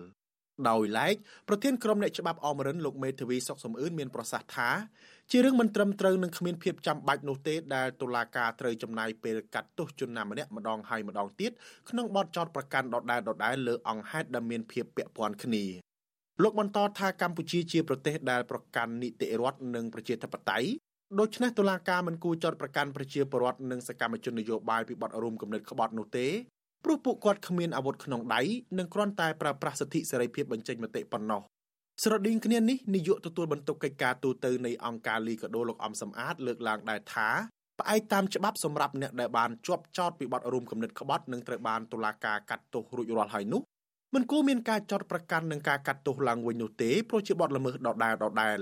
[0.69, 1.15] ដោយឡែក
[1.49, 4.71] ប្រធានក្រុមអ្នកច្បាប់អមរិនលោកមេធាវីសុកសំអឿនមានប្រសាសន៍ថា
[5.31, 11.53] ជារឿងមិនត្រឹមត្រូវនិងគ្មានភាពចាំបាច់នោះទេដែលតុលាការត្រូវចំណាយពេលកាត់ទោសជនណាម្នាក់ម្ដងហើយម្ដងទៀត
[11.91, 15.65] ក្នុងបទចោទប្រកាន់ដដែលដដែលលើអង្គហេតុដែលមានភាពពាក់ព័ន្ធគ្នា
[16.43, 20.69] លោកបន្តថាកម្ពុជាជាប្រទេសដែលប្រកាន់នីតិរដ្ឋនិងប្រជាធិបតេយ្យ
[21.21, 26.27] ដូច្នេះតុលាការមិនគួរចោទប្រកាន់ប្រជាពលរដ្ឋនិងសកម្មជននយោបាយពីបទរួមគំនិតក្បត់នោះទេ
[26.89, 28.41] ព្រោះពួកគាត់គ្មានអាវុធក្នុងដៃ
[28.79, 31.41] និងគ្រាន់តែប្រើប្រាស់សិទ្ធិសេរីភាពបញ្ចេញមតិប៉ុណ្ណោះ
[32.03, 37.29] ស្រដៀងគ្នានេះនាយកទទួលបន្ទុកកិច្ចការទូតនៃអង្គការលីកាដូលោកអំសំអាតលើកឡើងដែរថា
[37.81, 43.61] ផ្អែកតាមច្បាប់សម្រាប់អ្នកដែលបានជាប់ចោតពីបទរួមគំនិតក្បត់និងត្រូវបានតុលាការកាត់ទោសរួចរាល់ហើយនោះ
[44.15, 48.59] មិនគួរមានការចោតប្រកាន់និងការកាត់ទោសឡើងវិញនោះទេព្រោះជាបទល្មើសដដែលដដែល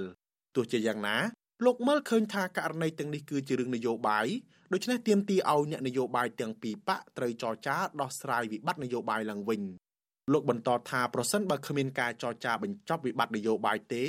[0.55, 1.17] ទោះជាយ៉ាងណា
[1.63, 4.27] លោកមើលឃើញថាករណីទាំងនេះគឺជារឿងនយោបាយ
[4.73, 9.63] ដូច្នេះទាមទារឲ្យអ្នកនយោបាយទាំងពីរបកត្រូវចរចាដោះស្រាយវិបត្តិនយោបាយឡើងវិញ
[10.33, 14.05] លោកបន្តថាប្រសិនបើគ្មានការចរចាបញ្ចប់វិបត្តិនយោបាយទេ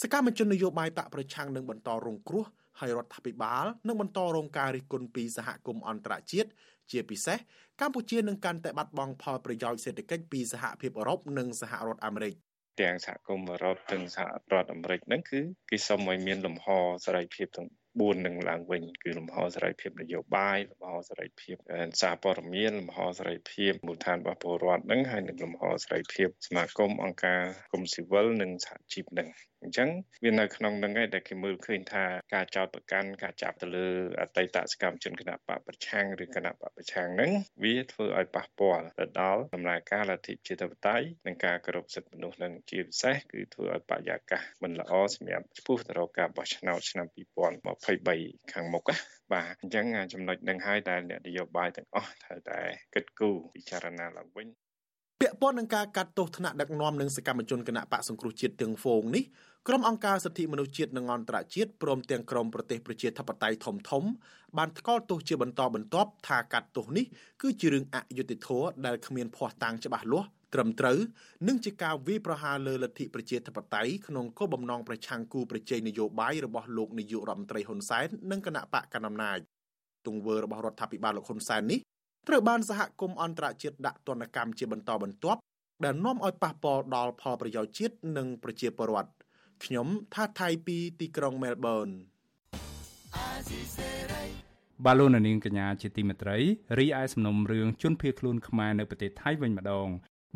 [0.00, 2.44] សកម្មជននយោបាយបកប្រឆាំងនឹងបន្តរងគ្រោះ
[2.80, 6.50] ហើយរដ្ឋាភិបាលនឹងបន្តរងការរិះគន់ពីសហគមន៍អន្តរជាតិ
[6.90, 7.38] ជាពិសេស
[7.80, 12.34] កម្ពុជានឹងកាន់តែបាត់បង់ផលប្រយោជន៍សេដ្ឋកិច្ចពីសហភាពអឺរ៉ុបនិងសហរដ្ឋអាមេរិក
[12.80, 16.66] ទាំងសហគមន៍អឺរ៉ុបទាំងសហរដ្ឋអាមេរិកហ្នឹងគឺគេសុំឲ្យមានលំហ
[17.04, 21.56] សេរីភាពទាំង4នឹងឡើងវិញគឺលំហសេរីភាពនយោបាយលំហសេរីភាព
[22.02, 27.40] សារព័ត៌មានលំហសេរីភាពមូលដ្ឋានរបស់ពលរដ្ឋនឹងហើយនឹងលំហសេរីភាពសមាគមអង្គការ
[27.72, 29.28] គុំស៊ីវិលនិងសហជីពនឹង
[29.66, 29.90] អញ្ចឹង
[30.24, 33.88] វានៅក្នុងនឹងឯងដែលគេមើលឃើញថាការចោទប្រកាន់ការចាប់ទៅលើ
[34.20, 37.30] អតីតសកម្មជនគណៈបកប្រឆាំងឬគណៈបកប្រឆាំងហ្នឹង
[37.64, 47.06] វាធ្វើឲ្យប៉ះពាល់ទៅដល់ដំណើរការលទ្ធិប្រជាធិបតេយ្យនិងការគោរពសិទ្ធិមនុស្សនឹងជាពិសេសគឺធ្វើឲ្យបរិយាកាសមិនល្អសម្រាប់ចំពោះទៅរកការបោះឆ្នោតឆ្នាំ
[47.74, 48.96] 2023ខាងមុខណា
[49.32, 52.60] បាទអញ្ចឹងចំណុចនឹងហើយដែលអ្នកនយោបាយទាំងអស់ត្រូវតែ
[52.94, 54.48] គិតគូរពិចារណាឡើងវិញ
[55.22, 59.24] ពាក់ព័ន្ធនឹងការកាត់ទោសថ្នាក់ដឹកនាំនិងសកម្មជនគណៈបកសង្គ្រោះជាតិទាំងហ្វូងនេះ
[59.68, 64.04] ក្រុមអង្គការសិទ្ធិមនុស្សជាតិនិងអន្តរជាតិព្រមទាំងក្រុមប្រទេសប្រជាធិបតេយ្យធំធំ
[64.58, 67.04] បានថ្កោលទោសជាបន្តបន្ទាប់ថាកាត់ទោសនេះ
[67.42, 70.98] គឺជារឿងអយុត្តិធម៌ដែលគ្មានភ័ស្តុតាងច្បាស់លាស់ត្រឹមត្រូវ
[71.48, 79.38] និងជាការវាយប្រហារលើលទ្ធិប្រជាធិបតេយ្យក្នុងគោលបំណងប្រឆាំងគូប្រជែងនយោបាយរបស់លោកនាយករដ្ឋមន្ត្រីហ៊ុនសែននិងគណៈបកកណ្ដាលអំណាច
[80.06, 81.80] ទង្វើរបស់រដ្ឋាភិបាលលោកហ៊ុនសែននេះ
[82.28, 85.40] ត្រូវបានសហគមន៍អន្តរជាតិដាក់ទណ្ឌកម្មជាបន្តបន្ទាប់
[85.84, 89.10] ដែលនាំឲ្យប៉ះពាល់ដល់ផលប្រយោជន៍ជាតិនិងប្រជាពលរដ្ឋ
[89.64, 91.88] ខ្ញុំថាថៃពីទីក្រុងមែលប៊ន
[94.84, 96.38] បាឡូណានីងកញ្ញាជាទីមេត្រី
[96.78, 99.88] រីឯសំណុំរឿងជនភៀសខ្លួនខ្មែរនៅប្រទេសថៃវិញម្ដង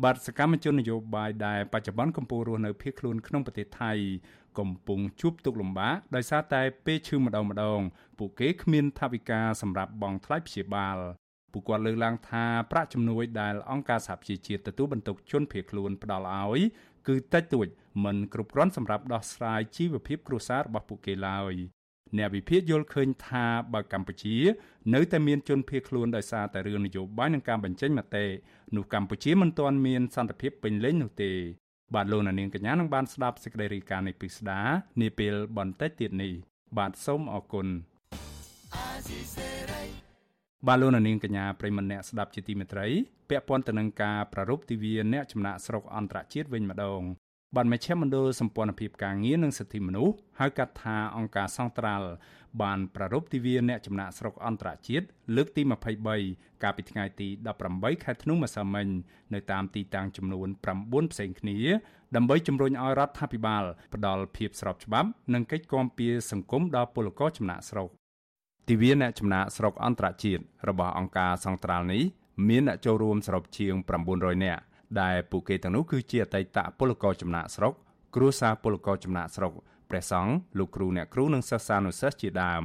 [0.03, 3.91] បាទសកម្មជននយោបាយដែលបច្ចុប្បន្នកំពុងរស់នៅភៀសខ្លួនក្នុងប្រទេសថៃ
[4.59, 7.79] កំពុងជួបទុក្ខលំបាកដោយសារតែពេលឈឺម្ដងម្ដង
[8.17, 10.97] ពួកគេគ្មានថវិកាសម្រាប់បង់ថ្លៃព្យាបាល
[11.51, 16.61] ពួកគាត់លើកឡើងថាប្រាក់ជំនួយដែលអង្គការសហប្រជាជាតិទទួលបន្ទុកជនភៀសខ្លួនផ្ដល់ឲ្យ
[17.07, 17.67] គឺតិចតួច
[18.05, 21.55] មិនគ្រប់គ្រាន់សម្រាប់ដោះស្រាយជីវភាពគ្រួសាររបស់ពួកគេឡើយ
[22.17, 24.35] អ្នកវិភាគយល់ឃើញថាបើកម្ពុជា
[24.93, 28.25] នៅតែមានជនភៀសខ្លួនដោយសារតែរឿងនយោបាយនិងការបញ្ចេញមតិ
[28.75, 31.31] នោះកម្ពុជាមិនទាន់មានសន្តិភាពពេញលេញនោះទេ
[31.95, 34.61] បាទលោកនាងកញ្ញានឹងបានស្ដាប់សេចក្តីរាយការណ៍នៃពិស្ដា
[35.01, 36.33] នាពេលបន្តិចទៀតនេះ
[36.77, 37.67] បាទសូមអរគុណ
[40.67, 42.87] បាទលោកនាងកញ្ញាប្រិមម្នាក់ស្ដាប់ជាទីមេត្រី
[43.29, 47.01] ពាក់ព័ន្ធទៅនឹងការប្រារព្ធទិវាអ្នកចំណាក់ស្រុកអន្តរជាតិវិញម្ដង
[47.55, 52.07] បានមជ្ឈមណ្ឌលសម្ព័ន្ធភាពការងារនិងសិទ្ធិមនុស្សហៅកាត់ថាអង្គការសង្ត្រាល់
[52.61, 55.61] បានប្រារព្ធទិវាអ្នកចំណាក់ស្រុកអន្តរជាតិលើកទី
[56.11, 57.27] 23កាលពីថ្ងៃទី
[57.65, 58.87] 18ខែធ្នូម្សិលមិញ
[59.33, 60.47] នៅតាមទីតាំងចំនួន
[60.81, 61.57] 9ផ្សេងគ្នា
[62.15, 67.89] ដើម្បីជំរុញឲ្យរដ្ឋាភិបាលផ្ដល់ភាពស្របច្បាប់ និងកិច្ចគាំពារសង្គមដល់ពលករចំណាក់ស្រុក
[68.69, 72.03] ទិវាអ្នកចំណាក់ស្រុកអន្តរជាតិរបស់អង្គការសង្ត្រាល់នេះ
[72.49, 73.73] មានអ្នកចូលរួមសរុបជាង
[74.09, 74.61] 900នាក់
[75.01, 77.73] ដែលពួកគេទាំងនោះគឺជាអតីតពលករចំណាក់ស្រុក
[78.15, 79.53] គ្រួសារពលករចំណាក់ស្រុក
[79.89, 82.63] ព្រះសង្ឃលោកគ្រូអ្នកគ្រូនិងសិស្សានុសិស្សជាដើម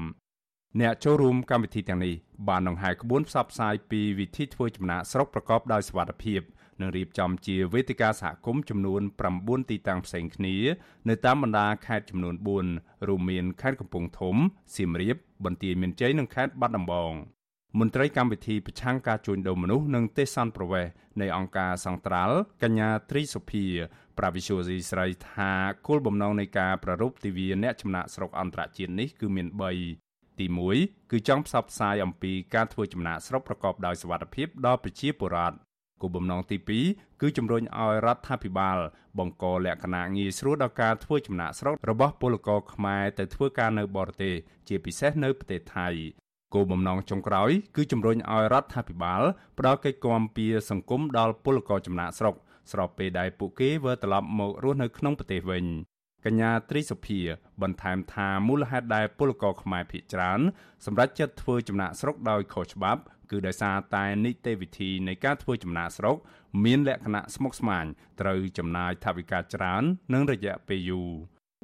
[0.80, 2.14] អ្នកចូលរួមកម្មវិធីទាំងនេះ
[2.48, 6.40] បានដង្ហែក្បួនផ្សព្វផ្សាយពីវិធីធ្វើចំណាក់ស្រុកប្រកបដោយសុវត្ថិភាព
[6.80, 9.02] និងរៀបចំជាវេទិកាសហគមន៍ចំនួន
[9.34, 10.56] 9ទីតាំងផ្សេងគ្នា
[11.08, 12.34] នៅតាមបណ្ដាខេត្តចំនួន
[12.70, 14.36] 4រួមមានខេត្តកំពង់ធំ
[14.76, 17.12] សៀមរាបបន្ទាយមានជ័យនិងខេត្តបាត់ដំបង
[17.80, 20.86] មន្ត្រីកម្មវិធីប្រឆាំងការជួញដូរមនុស្សនិងទេសន្តប្រវេស
[21.20, 23.64] នៃអង្គការសង្ត្រាល់កញ្ញាត្រីសុភា
[24.18, 25.52] ប្រាវិសុយស៊ីស្រីថា
[25.86, 29.48] គោលបំណងនៃការប្រារព្ធទិវាអ្នកចំណាក់ស្រុកអន្តរជាតិនេះគឺមាន
[29.94, 30.46] 3ទី
[30.78, 35.56] 1គឺចង់ផ្សព្វផ្សាយអំពីការធ្វើចំណាក់ស្រុកប្រកបដោយសុវត្ថិភាពដល់ប្រជាពលរដ្ឋ
[36.00, 36.56] គោលបំណងទី
[36.88, 38.78] 2គឺជំរុញឲ្យរដ្ឋាភិបាល
[39.18, 44.34] បង្កលក្ខណៈងាយស្រួលដល់ការធ្វើចំណាក់ស្រុករបស់ពលករខ្មែរទៅធ្វើការនៅបរទេស
[44.68, 45.88] ជាពិសេសនៅប្រទេសថៃ
[46.54, 49.22] គោលបំណងចុងក្រោយគឺជំរុញឲ្យរដ្ឋាភិបាល
[49.58, 52.34] ផ្ដល់កិច្ចគាំពារសង្គមដល់ពលករចំណាក់ស្រុក
[52.72, 55.64] ស្របពេលដែលពួកគេវិលត្រឡប់មករស់នៅក្នុងប្រទេសវិញ
[56.24, 57.20] កញ្ញាត្រីសុភា
[57.62, 60.40] បន្ថែមថាមូលហេតុដែលពលករខ្មែរភៀសច្រើន
[60.84, 66.16] សម្រាប់ចិត្តធ្វើចំណាក់ស្រុកដោយខុសច្បាប់ គឺដោយសារតែនីតិវិធីនៃការធ្វើចំណាក់ស្រុក
[66.64, 67.84] មានលក្ខណៈស្មុគស្មាញ
[68.20, 71.10] ត្រូវចំណាយថវិកាច្រើន និងរយៈពេលយូរ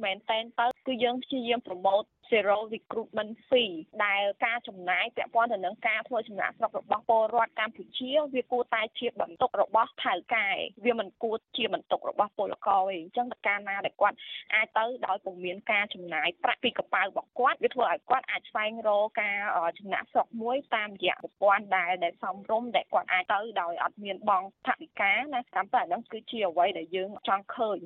[0.05, 3.73] មែនតែនទៅគឺយើងព្យាយាមប្រម៉ូទ zero recruitment fee
[4.05, 10.47] ដែលការចំណាយពាក់ព័ន្ធទៅនឹងការធ្វើចំណាក់ស្រុករបស់ពលរដ្ឋកម្ពុជាវាគួរតែជាបន្ទុករបស់ថៅកែ
[10.85, 14.17] វាមិនគួរជាបន្ទុករបស់ពលករទេអញ្ចឹងតើការណាដែលគាត់
[14.53, 19.39] អាចទៅដោយពុំមានការចំណាយប្រាក់ពីកប៉ាល់របស់គាត់វាធ្វើឲ្យគាត់អាចស្វែងរកការ
[19.79, 27.79] ចំណាក់ស្រុកមួយតាមរយៈប្រព័ន្ធដែលដែលសមរម្យដែលគាត់អាចទៅដោយអត់មានបង់ថវិកាណាតាមតែហ្នឹងគឺជាអ្វីដែលយើងចង់ឃើញ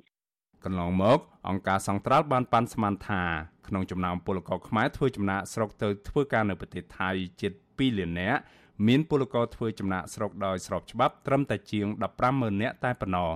[0.66, 3.24] កន្លងមកអង្គការសង្ត្រាល់បានប៉ាន់ស្មានថា
[3.68, 7.10] ក្នុងចំណោមពលករខ្មែរធ្វើចំណាកស្រុកទៅធ្វើការនៅប្រទេសថៃ
[7.42, 8.40] ជិត2លាននាក់
[8.88, 11.86] មានពលករធ្វើចំណាកស្រុកដោយស្របច្បាប់ត្រឹមតែជាង
[12.24, 13.32] 150,000នាក់តែប៉ុណ្ណោះ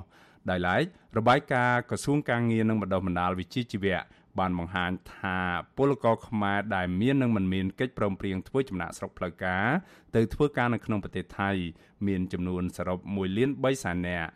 [0.50, 0.84] ដោយឡែក
[1.18, 4.00] របាយការណ៍ក្រសួងការងារនិងបណ្ដុះបណ្ដាលវិជ្ជាជីវៈ
[4.40, 5.38] បានបង្ហាញថា
[5.78, 9.68] ពលករខ្មែរដែលមាននិងមិនមានកិច្ចព្រមព្រៀងធ្វើចំណាក់ស្រុកផ្លូវការ
[10.16, 11.50] ទៅធ្វើការនៅក្នុងប្រទេសថៃ
[12.08, 14.30] មានចំនួនសរុប1លាន3សែននាក់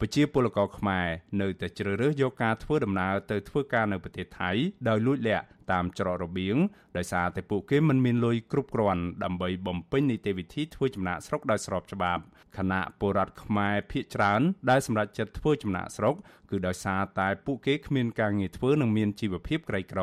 [0.00, 1.06] ប្រជាពលករខ្មែរ
[1.40, 4.50] នៅតែជ្រើសរើសយកការធ្វើដំណើរទៅធ្វើការនៅប្រទេសថៃ
[4.88, 6.56] ដោយលួចលាក់តាមច្រករបៀង
[6.96, 12.22] ដោយសារតែពួកគេមិនមានលុយគ្រប់គ្រាន់ដើម្បីបំពេញនីតិវិធីធ្វើចំណាកស្រុកដោយស្របច្បាប់
[12.56, 16.14] ខណៈពលរដ្ឋខ្មែរភៀសច្រើនដែលសម្រេចចិត្តធ្វើចំណាកស្រុក
[16.50, 20.02] គឺដោយសារតែពួកគេគ្មានការងារធ្វើនិងមានជីវភាពក្រីក្រ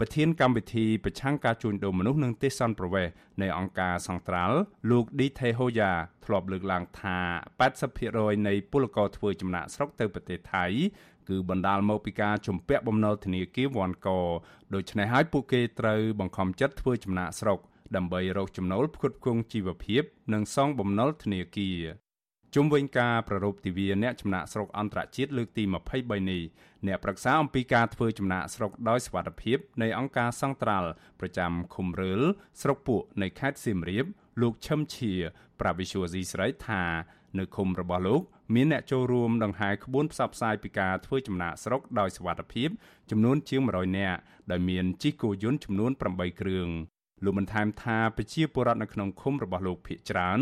[0.00, 3.08] ប្រធានកម្មវិធីប្រឆាំងការជួញដូរមនុស្សនិងទេសន្តប្រវេស
[3.42, 4.58] នៃអង្គការសង្ត្រាល់
[4.90, 5.92] លោកឌីថេហូយ៉ា
[6.24, 7.18] ធ្លាប់លើកឡើងថា
[7.82, 10.64] 80%នៃពលករធ្វើចំណាកស្រុកទៅប្រទេសថៃ
[11.28, 14.08] គឺបណ្ដាលមកពីការជំពាក់បំណុលធនាគារវ៉ាន់ក
[14.74, 17.58] ដូច្នេះហើយពួកគេត្រូវបង្ខំចិត្តធ្វើចំណាកស្រុក
[17.96, 20.02] ដើម្បីរកចំណូលផ្គត់ផ្គង់ជីវភាព
[20.32, 22.03] និងសងបំណុលធនាគារ
[22.54, 25.64] ជុំវិញការប្ររពទិវាអ្នកចំណាក់ស្រុកអន្តរជាតិលើកទី
[25.96, 26.42] 23នេះ
[26.86, 30.90] អ្នកប្រឹក្សាអំពីការធ្វើចំណាក់ស្រុកដោយសវត្ថភាពនៃអង្គការសង្ត្រាល់
[31.20, 32.20] ប្រចាំឃុំរើល
[32.62, 34.04] ស្រុកពួកនៃខេត្តសៀមរាប
[34.42, 35.12] លោកឈឹមឈៀ
[35.60, 36.82] ប្រាវិសុវស៊ីស្រីថា
[37.38, 38.22] នៅឃុំរបស់លោក
[38.54, 42.68] មានអ្នកចូលរួមដង្ហែក្បួនផ្សព្វផ្សាយពីការធ្វើចំណាកស្រុកដោយសវត្ថភាព
[43.10, 44.18] ចំនួនជាង100នាក់
[44.50, 46.70] ដោយមានជិះគោយន្តចំនួន8គ្រឿង
[47.24, 50.40] លោកបានថែមថាប្រជាពលរដ្ឋនៅក្នុងឃុំរបស់លោកភៀកច្រើន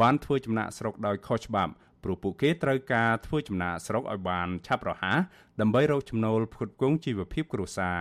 [0.00, 1.72] បានធ្វើចំណាកស្រុកដោយខុសច្បាប់
[2.04, 5.18] ព្រោះពួកគេត្រូវការធ្វើចំណាកស្រុកឲ្យបានឆាប់រហ័ស
[5.60, 8.00] ដើម្បីរកចំណូលផ្គត់ផ្គង់ជីវភាពគ្រួសារ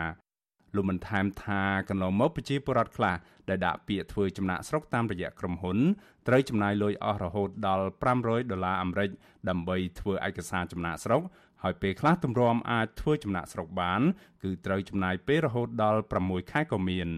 [0.75, 3.15] លោកបានថែមថាកន្លងមកប្រជាពលរដ្ឋខ្លះ
[3.49, 5.77] ដែលដាក់ពាក្យធ្វើចំណាកស្រុកតាមរយៈក្រុមហ៊ុន
[6.27, 7.85] ត្រូវចំណាយលុយអស់រហូតដល់
[8.19, 9.09] 500ដុល្លារអាមេរិក
[9.49, 11.21] ដើម្បីធ្វើឯកសារចំណាកស្រុក
[11.63, 14.01] ហើយពេលខ្លះទម្រាំអាចធ្វើចំណាកស្រុកបាន
[14.43, 17.09] គឺត្រូវចំណាយពេលរហូតដល់6ខែក៏មាន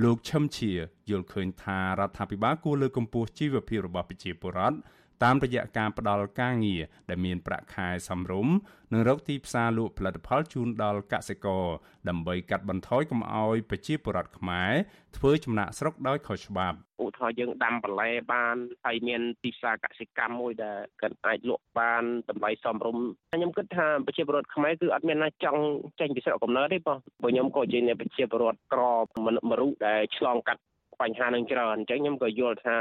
[0.00, 0.72] លោកឈឹមជា
[1.10, 4.76] យល់ឃើញថារដ្ឋាភិបាលគួរលើកកម្ពស់ជីវភាពរបស់ប្រជាពលរដ្ឋ
[5.24, 8.54] តាមរយៈការផ្ដល់ការងារដែលមានប្រាក់ខែសមរម្យ
[8.92, 11.64] និងរកទីផ្សារលក់ផលិតផលជូនដល់កសិករ
[12.08, 14.72] ដើម្បីកាត់បន្ថយកុំឲ្យប្រជាពលរដ្ឋខ្មែរ
[15.16, 23.04] ធ្វើចំណាកស្រុកដោយខុសច្បាប់ឧទាហរណ៍យើងដាំបន្លែបានហើយមានទីផ្សារកសិកម្មមួយដែលគាត់អាចលក់បានតម្លៃសមរម្យ
[23.34, 25.62] ខ្ញុំគិតថាប្រជាពលរដ្ឋខ្មែរគឺអត់មានណាចង់
[26.00, 28.82] ចេញពីស្រុកកំណើតទេបងព្រោះខ្ញុំក៏ជាប្រជាពលរដ្ឋក្រ
[29.48, 30.62] មរុដែលឆ្លងកាត់
[31.00, 32.76] បញ្ហានឹងច្រើនអញ្ចឹងខ្ញុំក៏យល់ថា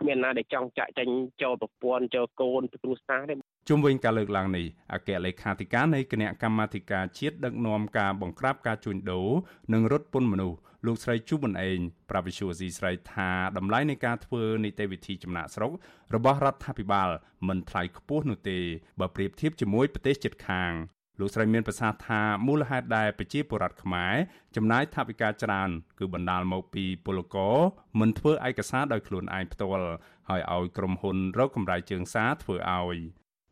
[0.00, 1.08] គ្មានណាដែលចង់ចាក់ចេញ
[1.42, 3.34] ចូលប្រព័ន្ធចូលកូនទៅគ្រួសារទេ
[3.68, 9.28] ជុំវិញការលើកឡើងនេះអគ្គលេខាធិការនៃគណៈកម្មាធិការជាតិដឹកនាំការបង្ក្រាបការជួញដូរ
[9.72, 11.78] និងរត់ពន្ធមនុស្សលោកស្រីជូប៊ុនអេង
[12.10, 15.72] ប្រាវិសុវស៊ីស្រីថាតម្លៃនៃការធ្វើនីតិវិធីចំណាក់ស្រុក
[16.14, 17.08] របស់រដ្ឋាភិបាល
[17.48, 18.58] មិនថ្លៃខ្ពស់នោះទេ
[19.00, 20.72] បើប្រៀបធៀបជាមួយប្រទេសជិតខាង
[21.20, 24.14] លោកស្រីមានប្រសាសន៍ថាមូលហេតុដែលប្រជាពលរដ្ឋខ្មែរ
[24.56, 27.56] ចំណាយថវិកាច្រើន គឺបណ្ដាលមកពីពលករ
[28.00, 29.88] មិនធ្វើឯកសារដោយខ្លួនឯងផ្ទាល់
[30.28, 32.98] ហើយឲ្យក្រុមហ៊ុនរកកម្រៃជើងសារធ្វើឲ្យ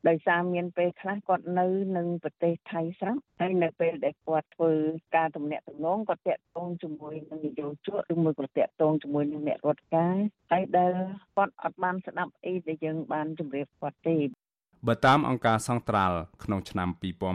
[0.09, 4.73] ដោយសារមានពេលខ្លះគាត់នៅនឹងប្រទេសថៃស្រាប់ហើយនៅពេលដែលគាត់ធ្វើ
[5.17, 10.17] ការទំនាក់ទំនងគាត់តាក់ទងជាមួយនឹងនយោជកឬមួយក៏តាក់ទងជាមួយនឹងអ្នករដ្ឋការ
[10.51, 10.93] ហើយដែល
[11.37, 14.17] គាត់អត់បានស្ដាប់អីដែលយើងបានជម្រាបគាត់ទេ
[14.89, 16.89] បើតាមអង្គការសង្ត្រាល់ក្នុងឆ្នាំ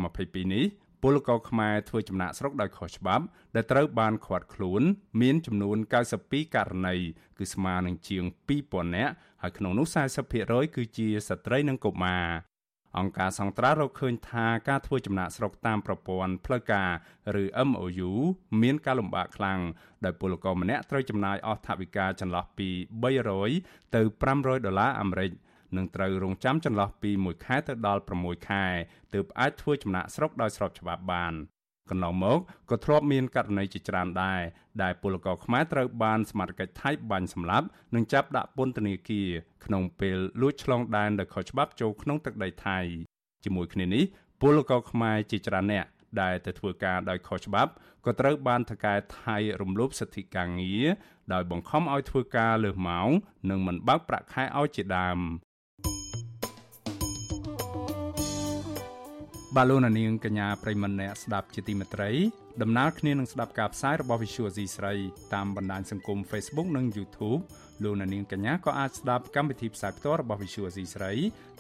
[0.04, 0.66] 2022នេះ
[1.02, 4.82] ពលករខ្មែរធ្វើចំណាកស្រុកដោយខុសច្បាប់ ដែលត្រូវបានឃាត់ខ្លួន
[5.22, 5.78] មានចំនួន
[6.16, 6.96] 92ករណី
[7.38, 8.24] គឺស្មើនឹងជាង
[8.60, 9.88] 2000នាក់ហើយក្នុងនោះ
[10.32, 12.26] 40%គឺជាស្ត្រីនិងកុមារ
[12.98, 16.90] អង្គការសង្ត្រារកឃើញថាការធ្វើចំណាកស្រុកតាមប្រព័ន្ធផ្លូវការ
[17.44, 18.12] ឬ MOU
[18.62, 19.60] មានការលំបាកខ្លាំង
[20.06, 22.70] ដោយពលករម្នាក់ត្រូវចំណាយអស់ថវិកាចន្លោះពី
[23.32, 24.02] 300ទៅ
[24.34, 25.32] 500ដុល្លារអាមេរិក
[25.76, 28.66] នឹងត្រូវរងចាំចន្លោះពី1ខែទៅដល់6ខែ
[29.14, 31.34] ទើបអាចធ្វើចំណាក់ស្រុកដោយស្របច្បាប់បាន
[31.90, 34.42] កន្លងមកក៏ធ្លាប់មានករណីជាច្រើនដែរ
[34.84, 39.30] ដែលពលករខ្មែរត្រូវបានសមត្ថកិច្ចថៃបាញ់សម្លាប់និងចាប់ដាក់ពន្ធនាគារ
[39.66, 42.80] ក្នុងពេលលួចឆ្លងដែនដោយខុសច្បាប់ចូលក្នុងទឹកដីថៃ
[43.44, 44.04] ជាមួយគ្នានេះ
[44.42, 45.86] ពលករខ្មែរជាច្រើនអ្នក
[46.22, 47.72] ដែលទៅធ្វើការដោយខុសច្បាប់
[48.06, 50.86] ក៏ត្រូវបានថកែថៃរំលោភសិទ្ធិការងារ
[51.34, 53.10] ដោយបង្ខំឲ្យធ្វើការលើសម៉ោង
[53.50, 55.20] និងមិនបើកប្រាក់ខែឲ្យជាដើម
[59.60, 62.12] បាទលោកនាងកញ្ញាប្រិមមអ្នកស្ដាប់ជាទីមេត្រី
[62.62, 64.94] ដំណើរគ្នានឹងស្ដាប់ការផ្សាយរបស់ Visual C ស្រី
[65.36, 67.42] តាមបណ្ដាញសង្គម Facebook និង YouTube
[67.84, 71.14] លោកនាងកញ្ញាក៏អាចស្ដាប់កម្មវិធីផ្សាយផ្ទាល់របស់ Visual C ស្រី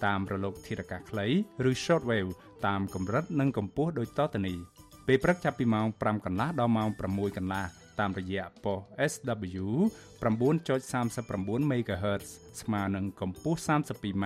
[0.06, 1.28] តាមរលកធារកាសខ្លី
[1.70, 2.32] ឬ Shortwave
[2.68, 4.58] តាមកម្រិតនិងកម្ពស់ដូចតទៅនេះ
[5.08, 7.66] ពេលព្រឹកចាប់ពីម៉ោង5កន្លះដល់ម៉ោង6កន្លះ
[8.00, 8.80] តាមរយៈប៉ុស
[9.12, 9.68] SW
[10.22, 12.26] 9.39 MHz
[12.62, 14.26] ស្មើនឹងកម្ពស់ 32m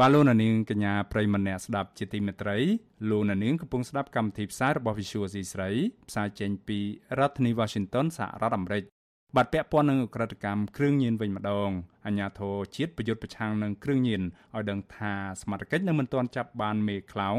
[0.00, 2.58] បាទលោកនាងកញ្ញាប្រិមម្នាក់ស្ដាប់ជាទីមេត្រី
[3.10, 5.70] លោកនាងកំពុងស្ដាប់កម្មវិធីផ្សាយរបស់ Visual C ស្រី
[6.08, 6.78] ផ្សាយចេញពី
[7.18, 8.82] រដ្ឋធានី Washington សហរដ្ឋអាមេរិក
[9.36, 11.70] បាទពាក់ព័ន្ធនឹងអក្រិតកម្មគ្រឿងញៀនវិញម្ដង
[12.06, 14.22] អាជ្ញាធរជាតិប្រយុទ្ធប្រឆាំងនឹងគ្រឿងញៀន
[14.54, 17.38] ឲ្យដឹងថាសមត្ថកិច្ចនៅមិនទាន់ចាប់បានមេខ្លោង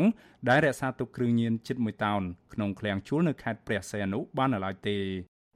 [0.50, 2.22] ដែលរក្សាទុកគ្រឿងញៀនជិត1តោន
[2.54, 4.98] ក្នុងឃ្លាំងជួលនៅខេត្តព្រះសីហនុបាននៅឡើយទេ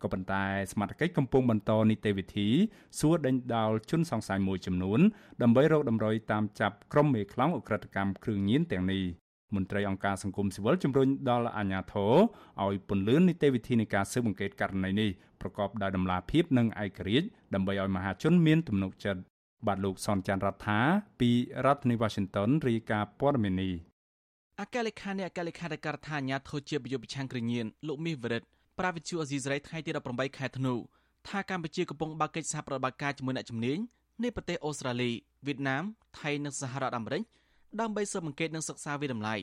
[0.04, 2.50] ក៏ប៉ុន្តែសមត្ថកិច្ចកំពុងបន្តនីតិវិធី
[3.00, 5.00] សួរដេញដោលជនសង្ស័យមួយចំនួន
[5.42, 9.04] ដើម្បីរកដំណុយតាមចាប់ក្រុមមេខ្លោងអក្រិតកម្មគ្រឿងញៀនទាំងនេះ
[9.56, 12.14] មន្ត្រីអង្គការសង្គមស៊ីវិលជំរុញដល់អាជ្ញាធរ
[12.64, 15.10] ឲ្យពន្លឿននីតិវិធីនៃការស៊ើបអង្កេតករណីនេះ
[15.42, 19.22] ប្រកបដោយតម្លាភាពនិងឯករាជ្យដើម្បីឲ្យមហាជនមានទំនុកចិត្ត
[19.68, 20.80] បាទលោកសនច័ន្ទរដ្ឋា
[21.20, 21.30] ពី
[21.66, 23.74] រដ្ឋធានី Washington រាយការណ៍ព័ត៌មាននេះ
[24.62, 28.48] អគ្គលេខានៃអគ្គលេខាធិការដ្ឋានអាជ្ញាធរជាប្រយុទ្ធប្រឆាំងគ្រឿងញៀនលោកមាសវរិទ្ធ
[28.80, 30.74] ប្រាវិទ្យូអេស៊ីសរ៉ៃថ្ងៃទី18ខែធ្នូ
[31.28, 33.78] ថាកម្ពុជាកំពុងបើកកិច្ចសហប្រតិបត្តិការជាមួយអ្នកជំនាញ
[34.24, 35.12] នៃប្រទេសអូស្ត្រាលី
[35.48, 35.84] វៀតណាម
[36.20, 37.24] ថៃនិងសហរដ្ឋអាមេរិក
[37.80, 39.36] ដើម្បីស៊ើបអង្កេតនិងសិក្សាវិតម្លៃ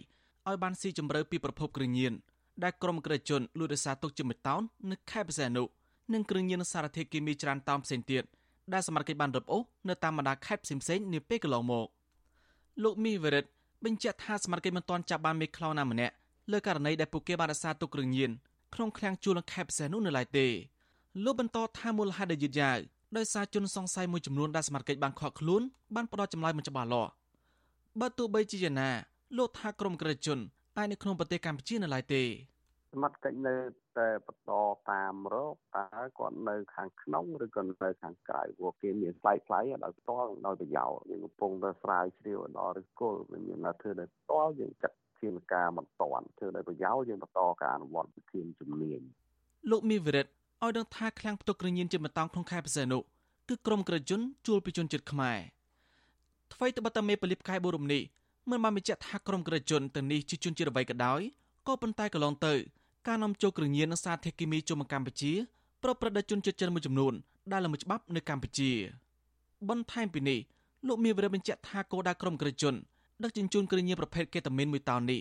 [0.48, 2.12] ឲ្យបានស៊ីជម្រៅពីប្រភពគ្រឿងញៀន
[2.62, 5.62] ដែលក្រុមក្រិតជនលួចរសារទុកជាមួយតោននៅខេត្តបរសែនុ
[6.12, 8.22] និងគ្រឿងញៀនសារធាតុគីមីច្រើនតោនផ្សេងទៀត
[8.72, 11.86] ដែលសមត្ថកិច្ចបានរឹបអូសនៅតាមបណ្ដាខេត្តផ្សេងៗនាពេលកន្លងមក
[12.82, 13.44] លោកមីវរិត
[13.84, 16.14] បញ្ជាក់ថាសមត្ថកិច្ចមិនទាន់ចាប់បានមេខ្លោងណាម្នាក់
[16.52, 18.30] លើករណីដែលពួកគេបានរសារទុកគ្រឿងញៀន
[18.74, 20.46] ក្នុងឃ្លាំងជួលនៅខេត្តផ្សេងនោះនៅឡើយទេ
[21.24, 22.78] លោកបន្តថាមូលហេតុដែលយឺតយ៉ាវ
[23.16, 25.62] ដោយសារជនសង្ស័យមួយចំនួនដែលសមត្ថកិច្ចបានខកខ្លួន
[25.94, 27.10] បានផ្ដោតចម្លើយមិនច្បាស់លាស់
[28.00, 28.90] បើទោះបីជាយ៉ាងណា
[29.36, 30.38] លោកថាក្រុមក្រិតជន
[30.78, 33.54] អាចនៅក្នុងប្រទេសកម្ពុជានៅឡើយទេសមត្ថកិច្ចនៅ
[33.98, 34.52] តែបន្ត
[34.90, 35.84] តាមរកតើ
[36.18, 49.00] គាត់នៅខាងក្នុងឬក៏នៅខាងក្រៅព្រោះគេមានផ្លៃផ្លៃដោយផ្ទាល់ដោយប្រយោលយើងកំពុងតែស្រាវជ្រាវដល់ឫសគល់វាមានធ្វើដោយផ្ទាល់យើងចាត់ ធានការមិនតាន់ធ្វើដោយប្រយោលយើងបន្តការអនុវត្តវិធានជំនាញ
[49.70, 50.26] លោកមីវិរិត
[50.62, 52.98] ឲ្យដឹងថាឃ្លាំងផ្ទុកគ្រឿងញៀនជាបន្តក្នុងខេត្តបរសេនុ
[53.48, 55.38] គឺក្រុមក្រជនជួលពីជនជាតិខ្មែរ
[56.54, 58.02] ថ្មីត្បិតតែមេប៉ូលីសខេត្តបូរំនេះ
[58.50, 61.20] មិនបានបញ្ជាក់ថាក្រុមក្រជនទាំងនេះជាជនជាតិអ្វីក៏ដោយ
[61.66, 62.54] ក៏ប៉ុន្តែកន្លងទៅ
[63.06, 65.32] ការនាំចូលគ្រឿងញៀននិងសារធាតុគីមីចូលមកកម្ពុជា
[65.82, 67.12] ប្រព្រឹត្តដោយជនជាតិចិនមួយចំនួន
[67.52, 68.70] ដែលល្មើសច្បាប់នៅកម្ពុជា
[69.68, 70.38] បន្ថែមពីនេះ
[70.86, 72.74] លោកមានវិរិយបញ្ជាក់ថាគោលដៅក្រុមក្រជន
[73.24, 75.20] ដឹកជញ្ជូនគ្រឿងញៀនប្រភេទកេតាមីនមួយតោននេះ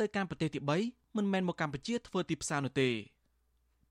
[0.00, 2.88] ទៅកាន់ប្រទេសទី3មិនមែនមកកម្ពុជាធ្វើទីផ្សារនោះទេ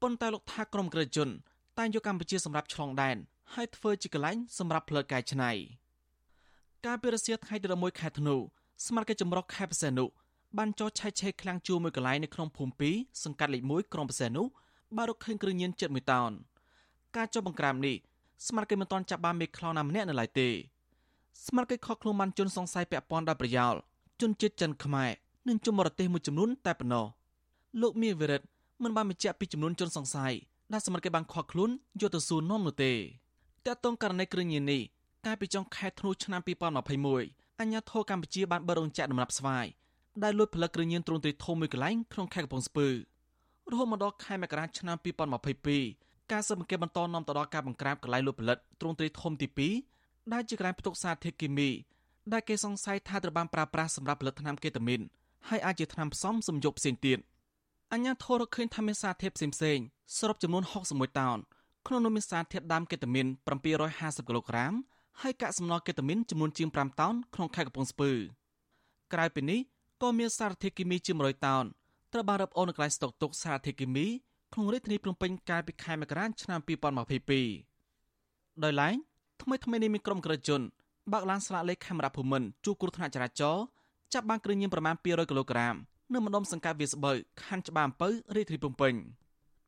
[0.02, 1.30] ប៉ុន្តែលោកថាក្រុមក្រជន
[1.78, 3.18] តែងយកកម្ពុជាសម្រាប់ឆ្លងដែន
[3.54, 5.52] ហើយធ្វើជាកន្លែងសម្រាប់ផ្លូវកាយឆ្នៃ
[6.86, 8.36] ការពីរសៀលថ្ងៃទី11ខែធ្នូ
[8.86, 10.06] ស្មារតីចម្រុះខេត្តបរសេនុ
[10.58, 14.44] បានចោទឆែកឆេរឃ្លាំងជួរមួយកន្លែងនៅក្នុងភូមិ2សង្កាត់លេខ1ក្រុងបរសេនុ
[14.96, 16.32] បានរកឃើញគ្រឿងញៀនជិត1តោន
[17.16, 17.96] ការចុះបង្ក្រាបនេះ
[18.48, 20.50] ស្មារតីមិនទាន់ចាប់បានមេខ្លោណាម្នាក់នៅឡើយទេ
[21.46, 23.74] ស្មារតីខកខ្លួនបានជន់សង្ស័យពាក់ព័ន្ធដល់ប្រយោល
[24.22, 25.10] ជនជាតិចិនខ្មែរ
[25.48, 27.06] និងជនបរទេសមួយចំនួនតែប៉ុណ្ណោះ
[27.82, 28.42] លោកមៀវិរិត
[28.84, 30.34] មិនបានបញ្ជាក់ពីចំនួនជនសង្ស័យ
[30.74, 31.70] ដែលសមត្ថកិច្ចបានខកខ្លួន
[32.02, 32.94] យកទៅសួរនាំនោះទេ
[33.66, 34.82] តើតងករណីគ្រឿងញៀននេះ
[35.26, 36.42] កាលពីចុងខែធ្នូឆ្នាំ
[37.00, 39.66] 2021អាញាធរកម្ពុជាបានបិទរោងចក្រដំណាប់ស្វាយ
[40.24, 42.88] ដែលលួចផលិតគ្រឿងញៀនទ្រង់ទ្រាយធំមួយកន្លែងក្នុងខេត្តកំពង់ស្ពឺ
[43.72, 44.98] រហូតមកដល់ខែមករាឆ្នាំ
[45.64, 51.70] 2022ការស៊ើបអង្កេតបន្តនាំទៅដល់ការបង្ក្រាបកន្លែងលួចផលិតទ្រង់ទ្រាយធំទី2 ដែលជាកន្លែងផ្ទុកសារធាតុគីមី
[52.32, 55.02] ដែលគេសង្ស័យថាត្រូវបានប្រើប្រាស់សម្រាប់ផលិតថ្នាំកេតាមីន
[55.50, 57.20] ហើយអាចជាថ្នាំផ្សំសំយោគផ្សេងទៀត
[57.94, 59.80] អញ្ញាធររកឃើញថាមានសារធាតុផ្សេងផ្សេង
[60.18, 61.38] សរុបចំនួន61តោន
[61.88, 63.28] ក្នុងនោះមានសារធាតុដើមកេតាមីន
[63.78, 64.74] 750គីឡូក្រាម
[65.22, 68.12] ហើយកាកសំណល់កេតាមីនចំនួនជាង5តោនក្នុងខេត្តកំពង់ស្ពឺ
[69.14, 69.60] ក្រៅពីនេះ
[70.02, 71.66] ក៏មានសារធាតុគីមីជាង100តោន
[72.14, 74.06] ត្រូវបានរឹបអូននៅកន្លែងស្តុកទុកសារធាតុគីមី
[74.54, 78.96] ក្នុងរាជធានីភ្នំពេញកាលពីខែមករាឆ្នាំ2022ដោយឡែក
[79.44, 80.62] ថ្មីថ្មីនេះមានក្រុមក្រិតជន
[81.14, 83.64] បើកឡានស្លាកលេខខេមរៈភូមិន្ទជួគ្រោះថ្នាក់ចរាចរណ៍
[84.14, 85.76] ចាប់បានគ្រឿងញៀនប្រមាណ200គីឡូក្រាម
[86.14, 88.94] នៅម្ដុំសង្កាត់វាស្បូវខណ្ឌច្បារអំពៅរាជធានីភ្នំពេញ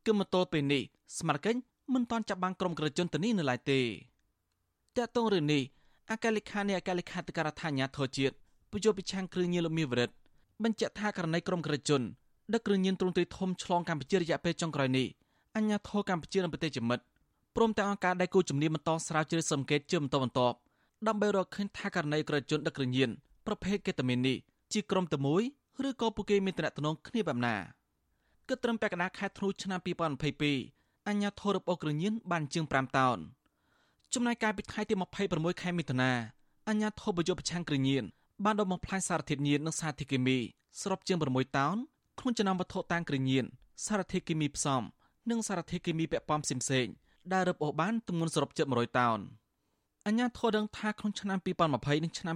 [0.05, 0.83] គឺមកទល់ពេលនេះ
[1.17, 1.53] ស្មារតី
[1.93, 3.83] មិនទាន់ចាប់បានក្រុមក្រិតជនទៅនេះនៅឡើយទេត
[4.97, 5.63] កតងរឿងនេះ
[6.11, 8.35] អគ្គលេខានៃអគ្គលេខាធិការដ្ឋានអាជ្ញាធរជាតិ
[8.71, 10.13] ពយុពិឆាំងគ្រឿងញៀនលោកមាសវរិទ្ធ
[10.63, 12.01] បញ្ជាក់ថាករណីក្រុមក្រិតជន
[12.53, 15.07] ដឹកគ្រឿងញៀនទ្រង់ទ្រាយធំឆ្លងកម្ពុជារយៈពេលចុងក្រោយនេះ
[15.55, 17.03] អាជ្ញាធរកម្ពុជានិងប្រទេសជាមិត្ត
[17.55, 20.57] ព្រមទាំងអង្គការដៃគូជំនាញបន្តស្រាវជ្រាវសង្កេតជាបន្តបន្ទាប់
[21.07, 23.09] ដើម្បីរកឃើញថាករណីក្រិតជនដឹកគ្រឿងញៀន
[23.47, 24.37] ប្រភេទកេតាមីននេះ
[24.73, 25.43] ជាក្រុមតែមួយ
[25.87, 27.55] ឬក៏ពួកគេមានតំណែងគ្នាបែបណា
[28.47, 29.79] គិតត្រឹមពាក់កណ្ដាលខែធ្នូឆ្នាំ
[30.43, 33.17] 2022អញ្ញាធររឹបអូសគ្រឿងញៀនបានជាង5តោន
[34.13, 34.95] ចំណែកកាលពីថ្ងៃទី
[35.27, 36.11] 26ខែមិថុនា
[36.69, 38.03] អញ្ញាធិបយុប្រឆាំងគ្រឿងញៀន
[38.45, 40.37] បានដុតបំផ្លាញសារធាតុញៀននិងសារធាតុគីមី
[40.81, 41.75] សរុបជាង6តោន
[42.19, 43.45] ក្នុងចំណោមវត្ថុតាំងគ្រឿងញៀន
[43.85, 44.81] សារធាតុគីមីផ្សំ
[45.29, 49.19] និងសារធាតុគីមីពាក់ព័ន្ធផ្សេងៗ ដែលរឹបអូសបានទម្ងន់សរុបជិត100តោន
[50.07, 52.35] អញ្ញាធរដឹងថាក្នុងឆ្នាំ2020និងឆ្នាំ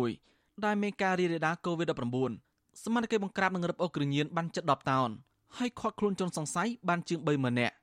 [0.00, 5.10] 2021ដែលមានការរីករាលដាល COVID-19 សមាជិកបង្ក្រាបនិងរឹបអូសគ្រឿងញៀនបានជិត10តោន
[5.58, 7.74] ហើយខាត់ខ្លួនជនសង្ស័យបានជាង30000នាក់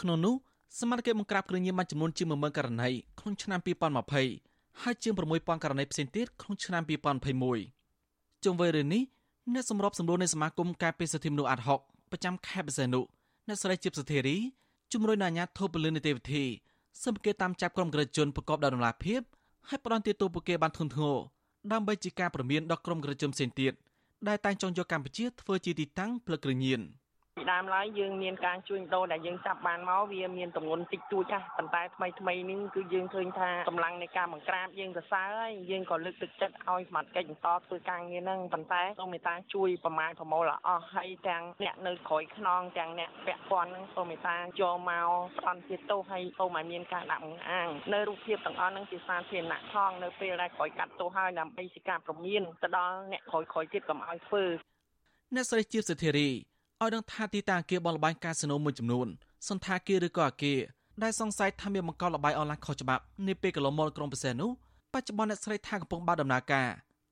[0.00, 0.34] ក្នុងនោះ
[0.80, 2.88] សមាជិកបង្ក្រាបគ្រឿងញៀនបានចំនួនជាង10000ករណី
[3.18, 3.60] ក្នុងឆ្នាំ
[4.20, 6.82] 2020ហើយជាង6000ករណីផ្សេងទៀតក្នុងឆ្នាំ
[7.58, 9.02] 2021ជុំវិញរឿងនេះ
[9.52, 13.00] អ្នកសម្របសម្រួលនៃសមាគមការពារសិទ្ធិមនុស្សអាត់ហុកប្រចាំខេត្តបរសេនុ
[13.46, 14.36] អ្នកស្រីជីបសុធារី
[14.92, 16.44] ជំរុញដល់អាជ្ញាធរពលិននីតិវិធី
[17.04, 19.20] សម្ភារតាមចាប់ក្រុមក្រិតជនប្រកបដោយតម្លាភាព
[19.68, 21.16] ហើយផ្ដន់ទាទោសពួកគេបានធ្ងន់ធ្ងរ
[21.72, 23.72] ដើម្បីជាការប្រមានដល់ក្រុមក្រិតជនផ្សេងទៀត
[24.28, 26.80] ដែលតែងចង់យកកម្ពុជាធ្វើជាទីតាំងផ្លឹកគ្រឿងញៀន។
[27.38, 45.08] ពីដើមឡើយយើងមានការជួញដូរដែលយើងចាប់បានមកវាមានទម្ងន់តិចតួចចាស់ប៉ុន្តែថ្មីថ្មីនេះគឺយើងឃើញថាកម្លាំងនៃការបង្ក្រាបយើងសរសើរហើយយើងក៏លើកទឹកចិត្តឲ្យសមត្ថកិច្ចបន្តធ្វើការងារហ្នឹងប៉ុន្តែសូមមេត្តាជួយប្រមាណប្រមូលឲ្យអស់ហើយទាំងអ្នកនៅក្រោយខ្នងទាំងអ្នកពាក់ព័ន្ធហ្នឹងសូមមេត្តាយកមក
[45.38, 54.44] ផ្ដន់ជាទោសហើយសូមឲ្យមានការដាក់បង្អាងនៅរូបភាពទាំងអស់ហ្នឹងជាសាធារណៈផងនៅពេលដែលក្រោយកាត់ទោសហើយដើម្បីជាការប្រមានទៅដល់អ្នកក្រោយក្រោយទៀតកុំឲ្យធ្វើ
[55.34, 56.30] អ្នកស្រីជាសិទ្ធិរី
[56.82, 59.08] ឲ្យដឹងថាទីតាំងអគារបនលបែងកាស៊ីណូមួយចំនួន
[59.48, 60.58] សន្តាគារឬក៏អគារ
[61.02, 64.50] ដែលសង្ស័យថាមានបង្កលលបាយអនឡាញខុសច្បាប់នាពេលកន្លងមកក្រុងប្រសេនោះ
[64.92, 66.68] បច្ចុប្បន្នអ្នកស្រីថាកំពុងបើកដំណើរការ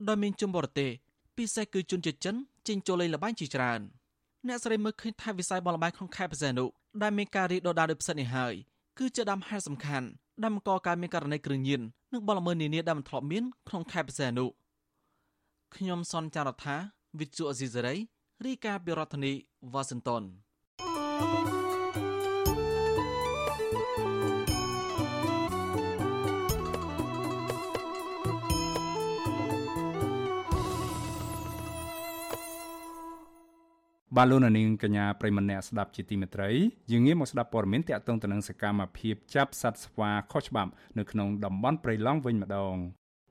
[0.09, 0.91] ដោយមានជនបរទេស
[1.37, 2.35] ពិសេសគឺជនជាតិចិន
[2.69, 3.81] ចេញចូលលេងលបែងជាច្រើន
[4.47, 6.69] អ្នកស្រីមើលឃើញថាវិស័យបនលបែងក្នុងខេត្តប្រសេនោះ
[7.03, 8.55] ដែលមានការរីកដុះដាលដោយផ្សិតនេះហើយ
[8.99, 10.07] គឺជាដើមហេតុសំខាន់
[10.43, 11.81] ដែលបង្កការមានករណីគ្រឿងញៀន
[12.13, 14.49] និងបលល្មើសនានាដែលមិនធ្លាប់មានក្នុងខេត្តប្រសេនោះ
[15.75, 16.77] ខ្ញុំសនចាររថា
[17.19, 17.95] វិទ្យុអេស៊ីសេរី
[18.45, 19.33] រាយការណ៍ពីរដ្ឋធានី
[19.73, 20.23] វ៉ាស៊ីនតោន
[34.21, 36.51] បាទលោកនាងកញ្ញាប្រិមម្នាក់ស្ដាប់ជាទីមេត្រី
[36.91, 42.77] យើងងាកមកស្ដាប់ព័ត៌មានតាក់ទងទៅនឹងសកម្មភាពចាប់សត្វស្វាខុសច្បាប់នៅក្នុងតំបន់ព្រៃឡង់វិញម្ដង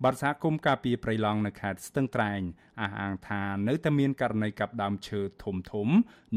[0.04, 2.42] បាត់សហគមន៍ការពីប្រៃឡង់នៅខេត្តស្ទឹងត្រែង
[2.82, 5.88] អះអាងថានៅតែមានករណីកាប់ដើមឈើធំធំ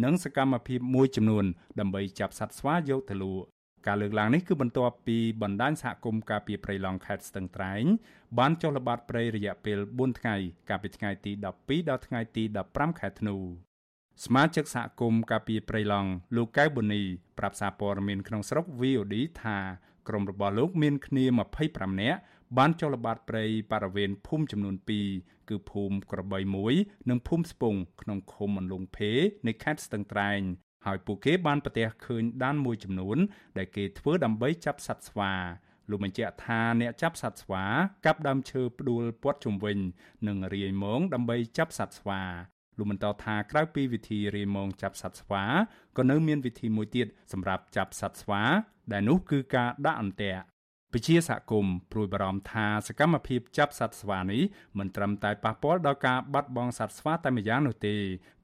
[0.05, 1.45] និងសកម្មភាពមួយចំនួន
[1.81, 3.47] ដើម្បីចាប់សត្វស្វាយកទៅលក់
[3.87, 7.85] ការលើកឡើងនេះគឺបន្ទាប់ពីបណ្ដាញសហគមន៍ការពីប្រៃឡង់ខេត្តស្ទឹងត្រែង
[8.39, 10.37] បានចុះល្បាតព្រៃរយៈពេល4ថ្ងៃ
[10.69, 12.43] កាលពីថ្ងៃទី12ដល់ថ្ងៃទី
[12.73, 13.37] 15ខែធ្នូ
[14.25, 17.03] សមាជិកសហគមន៍ការពីប្រៃឡង់លោកកៅបូនី
[17.39, 19.59] ប្រាប់សារព័ត៌មានក្នុងស្រុក VOD ថា
[20.09, 21.25] ក្រុមរបស់លោកមានគ្នា
[21.63, 22.19] 25នាក់
[22.57, 24.77] បានចុះល្បាតព្រៃបរិវេណភូមិចំនួន
[25.13, 26.39] 2គឺភូមិក្របី
[26.75, 29.13] 1និងភូមិស្ពងក្នុងឃុំអន្លង់ភេ
[29.47, 30.41] នៃខេត្តស្ទឹងត្រែង
[30.87, 33.19] ហើយពួកគេបានប្រទះឃើញដានមួយចំនួន
[33.59, 35.33] ដែលគេធ្វើដើម្បីចាប់សត្វស្វា
[35.91, 37.65] លោកបញ្ជាក់ថាអ្នកចាប់សត្វស្វា
[38.07, 39.79] កាប់ដើមឈើផ្ដួលព័ទ្ធជុំវិញ
[40.29, 42.23] និងរាយមងដើម្បីចាប់សត្វស្វា
[42.79, 45.45] លោកបន្តថាក្រៅពីវិធីរាយមងចាប់សត្វស្វា
[45.99, 48.43] ក៏នៅមានវិធីមួយទៀតសម្រាប់ចាប់សត្វស្វា
[48.93, 50.43] ដែលនោះគឺការដាក់អន្ទាក់
[50.93, 54.43] ពជាសហគមន៍ព្រួយបារម្ភថាសកម្មភាពចាប់សត្វស្វានេះ
[54.79, 57.95] មិនត្រឹមតែប៉ះពាល់ដល់ការបាត់បង់សត្វស្វាតែម្យ៉ាងនោះទេ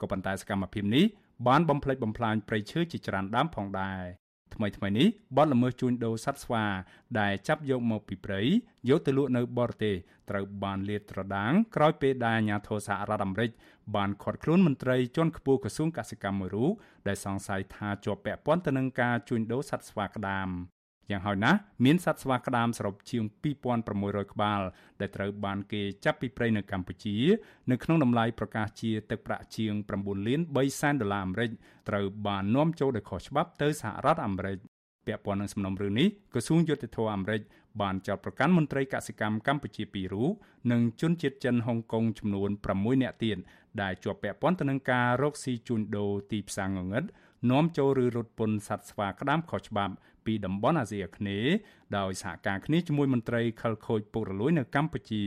[0.01, 1.05] ក៏ប៉ុន្តែសកម្មភាពនេះ
[1.47, 4.03] បានបំផ្លិចបំផ្លាញព្រៃឈើជាច្រើនដើមផងដែរ
[4.55, 6.65] ថ្មីថ្មីនេះបទល្មើសជួញដូរសត្វស្វា
[7.21, 8.41] ដែលចាប់យកមកពីព្រៃ
[8.89, 9.97] យកទៅលក់នៅបរទេស
[10.31, 13.51] ត្រូវបានលាតត្រដាងក្រោយពេលដែលអាជ្ញាធរសហរដ្ឋអាមេរិក
[13.97, 16.73] បានឃាត់ខ្លួនមន្ត្រីជាន់ខ្ពស់ក្រសួងកសិកម្មមួយរូប
[17.09, 20.49] ដែលសង្ស័យថាជាប់ពាក់ព័ន្ធទៅនឹងការជួញដូរសត្វស្វាក្តាម
[21.11, 23.23] យ៉ាងហោចណាស់មានសត្វស្វាក្តាមសរុបជាង
[23.75, 24.61] 2600ក្បាល
[25.01, 27.17] ដែលត្រូវបានគេចាប់ពីព្រៃនៅកម្ពុជា
[27.71, 31.51] នៅក្នុងតម្លៃប្រកាសជាទឹកប្រាក់ជាង9លាន3សែនដុល្លារអាមេរិក
[31.89, 34.59] ត្រូវបាននាំចូលដោយខុសច្បាប់ទៅសហរដ្ឋអាមេរិក
[35.07, 37.43] ពាក់ព័ន្ធនឹងសំណុំរឿងនេះក្រសួងយុតិធធអាមេរិក
[37.83, 40.31] បានចោទប្រកាន់មន្ត្រីកសិកម្មកម្ពុជា2រូប
[40.73, 43.39] និងជនជាតិចិនហុងកុងចំនួន6នាក់ទៀត
[43.83, 47.05] ដែលជាប់ពាក់ព័ន្ធទៅនឹងការរកស៊ីជួញដូរទីផ្សារងងឹត
[47.51, 49.95] នាំចូលឬរត់ពន្ធសត្វស្វាក្តាមខុសច្បាប់
[50.27, 51.55] ពីតំបន់អាស៊ីអាគ្នេយ៍
[51.99, 55.25] ដោយសហការគ្នាជាមួយមន្ត្រីខិលខូចពុករលួយនៅកម្ពុជា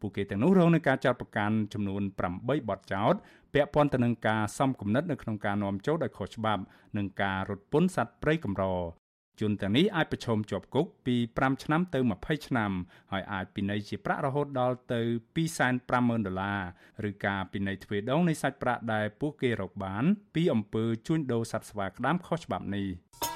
[0.00, 2.02] ពួកគេទាំងនោះរងនឹងការចោទប្រកាន់ចំនួន
[2.34, 3.14] 8បទចោទ
[3.54, 6.62] ពាក់ព័ន្ធទៅនឹងការសំគំនិតនៅក្នុងការនាំចូលដោយខុសច្បាប់
[6.96, 8.64] និងការរត់ពន្ធសត្វព្រៃកម្រ
[9.40, 12.70] ជនទាំងនេះអាចប្រឈមជាប់គុកពី5ឆ្នាំទៅ20ឆ្នាំ
[13.12, 15.00] ហើយអាចពិន័យជាប្រាក់រហូតដល់ទៅ
[15.36, 16.54] 250,000ដុល្លា
[17.04, 23.29] រឬការពិន័យទ្វេដងនៃសាច់ប្រាក់ដែលពួកគេរកបាន ពីអំពើជួញដូរសត្វស្វាក្តាមខុសច្បាប់នេះ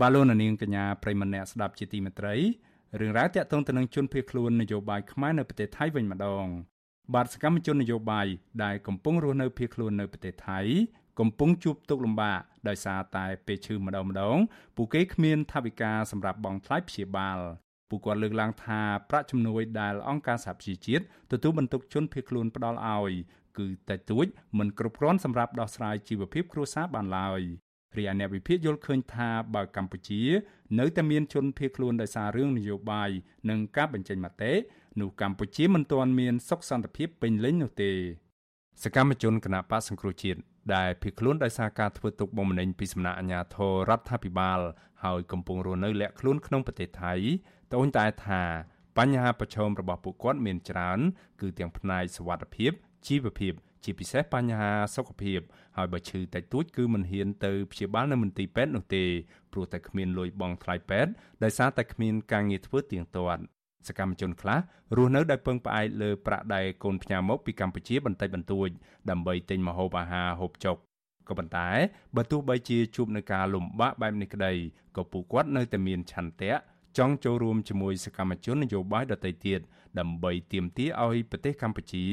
[0.00, 2.34] បាទលោកនាងកញ្ញាប្រិមម្នាក់ស្ដាប់ជាទីមេត្រី
[3.00, 6.46] រឿងរ៉ាវតាក់ទងទៅនឹងជនភៀសខ្លួននយោបាយខ្មែរនៅប្រទេសថៃវិញម្ដង
[7.14, 8.26] បាទសកម្មជននយោបាយ
[8.64, 10.60] ដែលកំពុងរស់នៅភៀសខ្លួននៅប្រទេសថៃ
[11.20, 14.38] កំពុងជួបទុក្ខលំបាកដោយសារតែពេលឈឺម្ដងម្ដង
[14.76, 17.38] ពួកគេគ្មានថវិកាសម្រាប់បង់ថ្លៃព្យាបាល
[17.88, 18.80] ពួកគាត់លើកឡើងថា
[19.10, 23.12] ប្រាក់ជំនួយដែលអង្គការសហប្រជាជាតិទទួលបន្ទុកជនភៀសខ្លួនផ្ដល់ឲ្យ
[23.58, 24.26] គឺតែទួច
[24.58, 27.42] មិនគ្រប់គ្រាន់សម្រាប់ដោះស្រាយជីវភាពគ្រួសារបានឡើយ
[27.98, 30.22] រីឯអ្នកវិភាគយល់ឃើញថាបើកម្ពុជា
[30.78, 33.10] នៅតែមានជនភៀសខ្លួនដោយសាររឿងនយោបាយ
[33.50, 34.52] និងការបញ្ចេញមតិ
[35.00, 37.92] នោះកម្ពុជាមិនទាន់មានសុខសន្តិភាពពេញលេញនោះទេ
[38.82, 40.40] សកម្មជនគណៈបកសង្គ្រោះជាតិ
[40.74, 44.60] ដែលភៀសខ្លួនដោយសារការធ្វើទុកបុកម្នេញពីសំណាក់អាជ្ញាធររដ្ឋាភិបាល
[45.04, 47.12] ហើយកំពុងរស់នៅលាក់ខ្លួនក្នុងប្រទេសថៃ
[47.70, 48.42] ត្អូញត្អែថា
[48.98, 50.98] បញ្ហាប្រឈមរបស់ពួកគាត់មានច្រើន
[51.40, 52.72] គឺទាំងផ្នែកសុវត្ថិភាព
[53.06, 53.52] ជីវភាព
[53.86, 55.40] ជាពិសេសបញ្ហាសុខភាព
[55.76, 59.04] ហើយបើឈឺតិចតួចគឺមិនហ៊ានទៅព្យាបាលនៅមន្ទីរពេទ្យនោះទេ
[59.52, 61.10] ព្រោះតែគ្មានលុយបង់ថ្លៃពេទ្យ
[61.44, 63.42] ដោយសារតែគ្មានការងារធ្វើទៀងទាត់
[63.88, 64.58] សកម្មជនខ្លះ
[64.96, 68.68] រស់នៅដោយពឹងផ្អែកលើប្រាក់ដែលកូនផ្ញើមកពីកម្ពុជាបន្តិចបន្តួច
[69.10, 70.76] ដើម្បីទិញម្ហូបអាហារហូបចុក
[71.28, 71.68] ក៏ប៉ុន្តែ
[72.16, 74.52] បើទោះបីជាជួបនឹងការលំបាកបែបនេះក្តី
[74.96, 76.52] ក៏ពួកគាត់នៅតែមានឆន្ទៈ
[76.98, 79.60] ចង់ចូលរួមជាមួយសកម្មជននយោបាយដទៃទៀត
[80.00, 82.04] ដើម្បីទាមទារឲ្យប្រទេសកម្ពុជា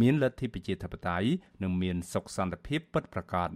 [0.00, 1.28] មានលទ្ធិប្រជាធិបតេយ្យ
[1.62, 3.50] និងមានសុខសន្តិភាពពិតប្រាកដ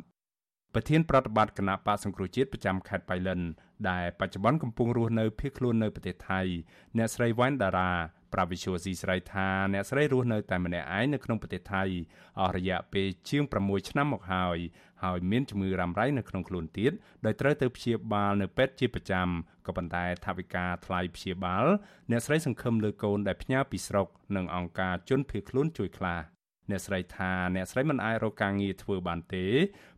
[0.74, 3.40] ប្រធានប្រតិបត្តិគណៈបកសង្គ្រោះជាតិប្រចាំខេត្តបៃលិន
[3.90, 6.40] ដែលបច្ចុប្បន្នកំពុងរស់នៅភៀសខ្លួននៅប្រទេសថៃ
[6.96, 7.90] អ្នកស្រីវ៉ាន់ដារ៉ា
[8.32, 11.82] ប្រាវិឈូស៊ីស្រីថាអ្នកស្រីរស់នៅតែម្នាក់ឯងនៅក្នុងប្រទេសថៃ
[12.40, 14.58] អស់រយៈពេលជាង6ឆ្នាំមកហើយ
[15.02, 16.92] ហើយមានជំងឺរ៉ាំរ៉ៃនៅក្នុងខ្លួនទៀត
[17.24, 19.28] ដោយត្រូវទៅព្យាបាលនៅពេទ្យជាប្រចាំ
[19.66, 21.66] ក៏ប៉ុន្តែថវិកាថ្លៃព្យាបាល
[22.10, 26.20] អ្នកស្រីសង្ឃឹមលើកូនដែលផ្ញើពីស្រុកនិងអង្គការជនភៀសខ្លួនជួយខ្លះ
[26.70, 29.46] អ្នកស្រីថាអ្នកស្រីមិនអាចរកការងារធ្វើបានទេ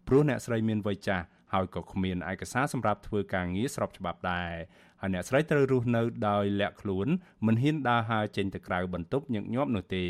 [0.07, 4.53] ព្រោះអ្នកស្រីមានវ័យចាស់ហើយក៏គ្មានឯកសារសម្រាប់ធ្វើការងារស្របច្បាប់ដែរ
[5.01, 7.09] ហើយអ្នកស្រីត្រូវរស់នៅដោយលាក់ខ្លួន
[7.47, 10.05] មិនហ៊ានដើរហើរចេញទៅក្រៅបន្ទប់ញឹកញាប់នោះទេ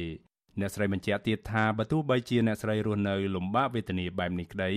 [0.61, 4.70] អ្នកស្រីបញ្ជាក់ទៀតថាបើទោះបីជាអ្នកស្រីរស់នៅលំបាកវេទនាបែបនេះក្តី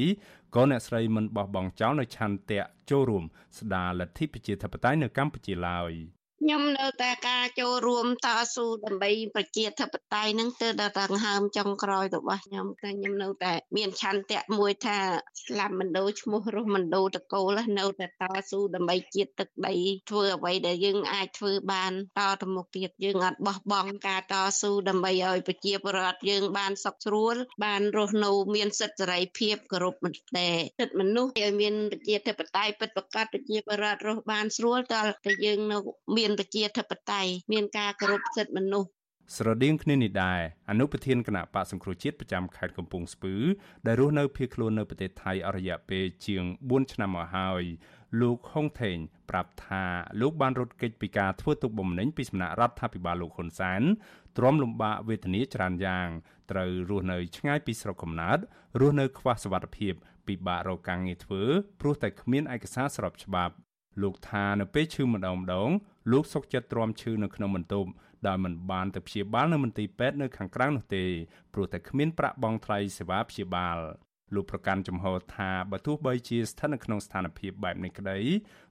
[0.56, 3.24] ក៏អ្នកស្រីមិនបោះបង់ចោលនៅឆន្ទៈចូលរួម
[3.60, 5.94] ស្ដារលទ្ធិប្រជាធិបតេយ្យនៅកម្ពុជាឡើយ។
[6.42, 14.98] ខ្ញុំនៅតែការចូលរួមតស៊ូដើម្បីប្រជាធិបតេយ្យនឹងទៅដល់ដង្ហើមចុងក្រោយរបស់ខ្ញុំតែខ្ញុំនៅតែមានឆន្ទៈមួយថា
[15.46, 19.76] ស្លាប់មិនដូរឈ្មោះរស់មិនដូរតកូលនៅតែតស៊ូដើម្បីជាតិទឹកដី
[20.10, 30.18] ធ្វើអ្វីដែលយើងអាចធ្វើបានតទៅមុខទៀតយើងអត់បោះបង់ការតស៊ូដើម្បីឲ្យប្រជាពលរដ្ឋយើងបានសុខស្រួលបានរស់នៅមានសិទ្ធិសេរីភាពគោរពមតិ
[30.80, 35.78] សិទ្ធិមនុស្សឲ្យមានប្រជាធិបតេយ្យពិតប្រាកដប្រជាពលរដ្ឋរស់បានស្រួលតើតែយើងនៅ
[36.18, 38.90] មានប្រជាធិបតេយ្យមានការគោរពសិទ្ធិមនុស្ស
[39.36, 43.36] ស្រដៀងគ្នានេះដែរអនុប្រធានគណៈបកសង្គ្រោះជាតិប្រចាំខេត្តកំពង់ស្ពឺ
[43.86, 47.64] ដែលរស់នៅភៀសខ្លួននៅប្រទេសថៃអស់រយៈពេលជាង4ឆ្នាំមកហើយ
[48.22, 48.98] លោកហុងថេង
[49.30, 49.84] ប្រាប់ថា
[50.22, 53.82] លោកបានរត់គេចពីការធ្វើទុកបុកម្នេញពីសំណាក់រដ្ឋាភិបាលលោកហ៊ុនសែន
[54.38, 56.08] ទ្រាំលំបាកវេទនាច្រើនយ៉ាង
[56.52, 58.40] ត្រូវរស់នៅឆ្ងាយពីស្រុកកំណើត
[58.80, 59.94] រស់នៅខ្វះសុវត្ថិភាព
[60.28, 61.44] ពិបាករកការងារធ្វើ
[61.82, 63.54] ព្រោះតែគ្មានឯកសារស្របច្បាប់
[64.02, 65.70] លោកថានៅពេលឈឺម្ដងម្ដង
[66.12, 67.90] លោកសុកចិត្តទ្រាំឈឺនៅក្នុងបន្ទប់
[68.28, 71.06] ដោយមិនបានទៅព្យាបាលនៅមន្ទីរពេទ្យនៅខាងក្រៅនោះទេ
[71.54, 73.78] ព្រោះតែគ្មានប្រាក់បង់ថ្លៃសេវាព្យាបាល
[74.36, 75.06] លោកប្រកាន់ចំហ
[75.36, 78.20] ថាបើទោះបីជាស្ថិតនៅក្នុងស្ថានភាពបែបនេះក្តី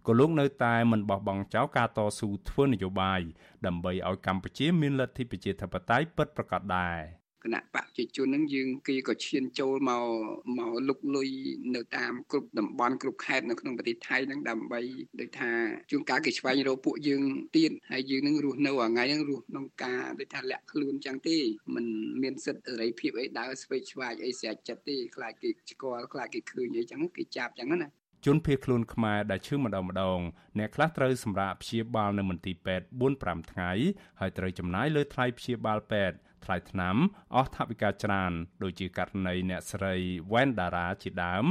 [0.07, 3.20] ក៏លោកនៅតែមិនបោះបង់ចោលការតស៊ូធ្វើនយោបាយ
[3.66, 6.99] ដើម្បីឲ្យកម្ពុជាមានលទ្ធិប្រជាធិបតេយ្យពិតប្រាកដដែរ
[7.47, 10.05] គណៈបកប្រជាជនហ្នឹងយើងគេក៏ឈានចូលមក
[10.59, 11.28] មកលុកលុយ
[11.74, 14.80] នៅតាមគ្រប់តំបន់គ្រប់ខេត្តនៅក្នុងប្រទេសថៃហ្នឹងដើម្បី
[15.20, 15.53] ដូចថា
[15.90, 17.22] ជួនកាលគេស្វែងរកពួកយើង
[17.57, 21.38] ទៀតហើយយើងនឹងរស់នៅអាថ្ងៃហ្នឹងរស់ក្នុងការដូចថាលាក់ខ្លួនចឹងទេ
[21.74, 21.84] มัน
[22.22, 27.88] មានសិទ្ធិសេរីភាពអីដើរស្វែងស្វាយអីស្រេចចិត្តទេខ្លាចគេស្គាល់ខ្លាចគេឃើញអីចឹងគេចាប់ចឹងណា
[28.26, 30.18] ជនភៀសខ្លួនខ្មែរដែលឈឺម្ដងម្ដង
[30.59, 32.86] អ្នកខ្លះត្រូវសម្រាប់ព្យាបាលនៅមន្ទីរពេទ្យ
[33.18, 33.70] 4-5ថ្ងៃ
[34.20, 36.16] ហើយត្រូវចំណាយលើថ្លៃព្យាបាលពេទ្យ
[36.47, 36.97] ថ្លៃថ្នាំ
[37.34, 38.32] អស់ថវិកាច្រើន
[38.62, 39.94] ដូចជាករណីអ្នកស្រី
[40.32, 41.44] វ៉ែនដារ៉ាជាដើម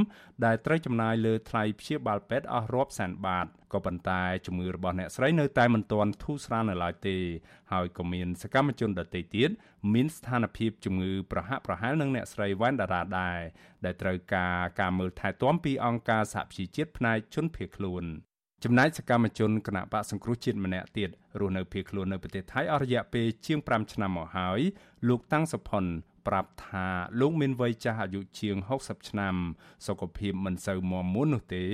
[0.45, 7.17] ដែលត្រូវចំណាយលើថ្លៃព្យាបាលពេទ្យអស់រាប់សែនបាតក៏ប៉ុន្តែជំងឺរបស់អ្នកស្រីនៅតែមិនទាន់ធូរស្រាលនៅឡើយទេ
[7.71, 9.49] ហើយក៏មានសកម្មជនដទៃទៀត
[9.93, 13.39] មានស្ថានភាពជំងឺប្រហាក់ប្រហែលនឹងអ្នកស្រីវ៉ែនដារ៉ាដែរ
[13.85, 18.05] ដែលត្រូវការការមើលថែទាំពីអង្គការសហប្រជាជាតិផ្នែកជនភៀសខ្លួន
[18.63, 24.59] ចំណែកសកម្មជនគណៈបកសង្គ្រោះជាតិម្នាក់ទៀតរស់នៅភៀសខ្លួននៅប្រទេសថៃអស់រយៈពេលជាង5ឆ្នាំមកហើយ
[25.07, 25.83] លោកតាំងសុផុន
[26.27, 26.87] ប្រាប់ថា
[27.19, 29.35] លោកមានវ័យចាស់អាយុជាង60ឆ្នាំ
[29.85, 31.65] សុខភាពមិនសូវមាំមួននោះទេ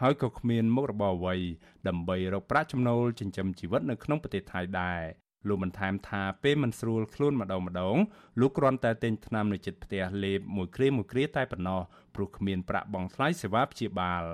[0.00, 1.36] ហើយក៏គ្មានមុខរបរអ្វី
[1.88, 5.00] ដើម្បីរកប្រាក់ចំណូលចិញ្ចឹមជីវិតនៅក្នុងប្រទេសថៃដែរ
[5.48, 7.96] លោកបានថែមថាពេលមិនស្រួលខ្លួនម្ដងម្ដង
[8.40, 11.80] លោកគ្រាន់តែទិញថ្នាំនៅជិតផ្ទះលេបមួយគ្រាមួយគ្រាតែប៉ុណ្ណោះ
[12.14, 14.24] ព្រោះគ្មានប្រាក់បង់ថ្លៃសេវាព្យាបាល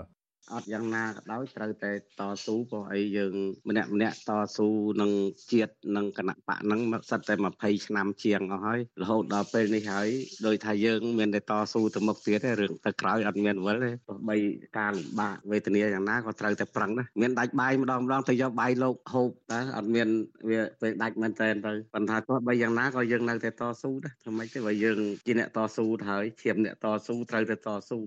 [0.55, 3.35] អត់យ៉ាងណាក៏ដោយត្រូវតែតស៊ូព្រោះអីយើង
[3.69, 4.69] ម្នាក់ម្នាក់តស៊ូ
[5.01, 5.11] នឹង
[5.53, 6.81] ជាតិនឹងគណៈបកហ្នឹង
[7.11, 10.09] សិតតែ20ឆ្នាំជាងអស់ហើយរហូតដល់ពេលនេះហើយ
[10.47, 14.37] ដោយថាយើងមានតែតស៊ូទៅមុខទៀតទេរឿងទៅក្រោយអត់មានវិលទេទោះបី
[14.79, 20.09] ការលំបាកវេទនាយ៉ាងណាក៏ត្រូវតែប្រឹងដែរមានដាច់បាយម្ដងម្ដងទៅយកបាយលោកហូបតែអត់មាន
[20.51, 27.99] វាពេលដាច់មែនតើទៅប៉ុន្តែទោះបីយ៉ាងណាក៏យើងនៅតែតស៊ូដែរធ្វើម៉េចទេបើយើងជាអ្នកតស៊ូទៅហើយឈាមអ្នកតស៊ូត្រូវតែតស៊ូ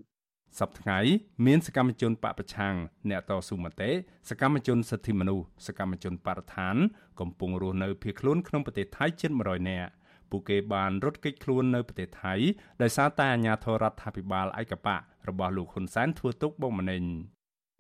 [0.60, 1.14] សប្តាហ៍
[1.46, 2.76] មានសកម្មជនបពប្រឆាំង
[3.10, 3.92] អ្នកតស៊ូមតិ
[4.30, 6.76] សកម្មជនសិទ្ធិមនុស្សសកម្មជនបរិស្ថាន
[7.20, 9.92] កំពុងរស់នៅភៀសខ្លួនក្នុងប្រទេសថៃជិត100នាក់
[10.30, 12.34] ពួកគេបានរត់គេចខ្លួននៅប្រទេសថៃ
[12.82, 14.98] ដោយសារតែអាជ្ញាធររដ្ឋាភិបាលឯកបៈ
[15.30, 17.04] របស់លោកហ៊ុនសែនធ្វើទុកបុកម្នេញ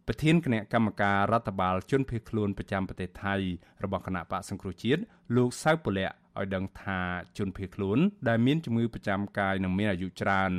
[0.07, 3.35] ប្រធានគណៈកម្មការរដ្ឋបាលជនភៀសខ្លួនប្រចាំប្រទេសថៃ
[3.83, 5.01] របស់គណៈបកសង្គ្រោះជាតិ
[5.35, 6.09] លោកសៅពលៈ
[6.39, 6.99] ឲ្យដឹងថា
[7.37, 10.51] ជនភៀសខ្លួនដែលមានជំងឺប្រចាំកាយនិងមានអាយុច្រើន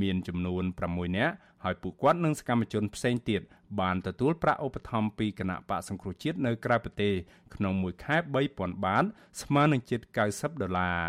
[0.00, 3.42] មានចំនួន6នាក់ ហើយពួកគាត់និងសកម្មជនផ្សេងទៀត
[3.80, 7.14] បានទទួលប្រាក់ឧបត្ថម្ភពីគណៈបកសង្គ្រោះជាតិនៅក្រៅប្រទេស
[7.54, 8.16] ក្នុងមួយខែ
[8.50, 9.04] 3000បាត
[9.42, 10.00] ស្មើនឹងជិត
[10.32, 11.00] 90ដុល្លារ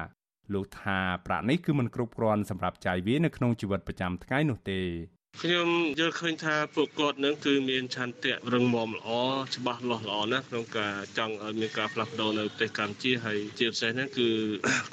[0.53, 4.81] លោកថាប្រាក់នេះគឺមិនគ្រប់គ្រាន់សម្រាប់ចាយវាយនៅក្នុងជីវិតប្រចាំថ្ងៃនោះទេ
[5.43, 5.69] ខ្ញុំ
[5.99, 9.09] យល់ឃើញថាពួកគាត់នឹងគឺមានឆន្ទៈរឹងមាំល្អ
[9.55, 14.29] ច្បាស់លាស់ល្អណាស់ក្នុងការចង់ឲ្យមានការផ្លាស់ប្ដូរនៅប្រទេសកម្ពុជាហើយជាពិសេសហ្នឹងគឺ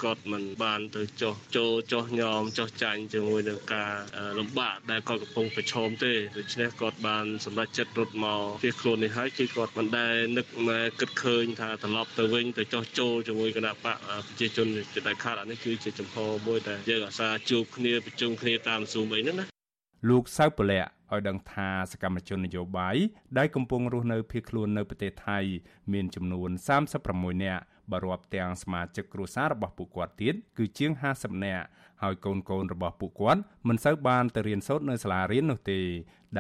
[0.03, 3.93] គាត់មិនបានទៅចោះចូលចោះញោមចោះចាញ់ជាមួយនឹងការ
[4.39, 14.67] លំបាកដែលគាត់កំពុងប្រឈមទេដូច្នេះគាត់បានសម្រេចចិត្តរត់មកពីខ្លួននេះហើយគឺគាត់មិនដែលនឹកមកគិតឃើញថាត្រឡប់ទៅវិញទៅចោះចូលជាមួយគណៈបកប្រជាជន
[15.07, 16.17] ដែលខាត់អានេះគឺជាចំហ
[16.47, 19.54] មួយដែលយើងអាសាជួបគ្នាប្រជុំគ្នាតាម Zoom អីហ្នឹងណា
[20.09, 20.81] លោកសៅពលៈ
[21.13, 22.97] ឲ្យដឹងថាសកម្មជននយោបាយ
[23.39, 25.39] ដែលកំពុងរស់នៅភៀសខ្លួននៅប្រទេសថៃ
[25.93, 26.51] មានចំនួន
[26.97, 31.65] 36នាក់បើរាប់ទាំងសមាជិកគ្រួសាររបស់ពួកគាត់ទៀតគឺជាង50នាក់
[32.03, 35.81] ហើយកូនកូនរបស់ពួកគាត់មិនសូវបានទៅរៀនសូត្រនៅសាលារៀននោះទេ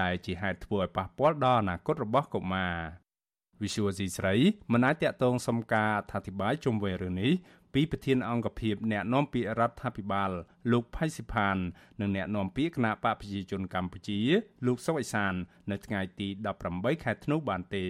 [0.01, 2.75] ដែលជាហេតុធ្វើឲ្យប៉ះពាល់ដល់អនាគតរបស់កុមារ
[3.63, 4.35] វិសុវស៊ីស្រី
[4.73, 7.33] មិនអាចតាក់ទងសុំការអធិប្បាយជុំវិញរឿងនេះ
[7.75, 10.31] ពីប្រធានអង្គភិបអ្នកនាំពាក្យរដ្ឋាភិបាល
[10.73, 11.57] លោកផៃសិផាន
[12.01, 14.21] និងអ្នកនាំពាក្យគណៈបកប្រជាជនកម្ពុជា
[14.67, 15.35] លោកសុកអេសាន
[15.71, 16.29] នៅថ្ងៃទី
[16.67, 17.85] 18ខែធ្នូបានទេ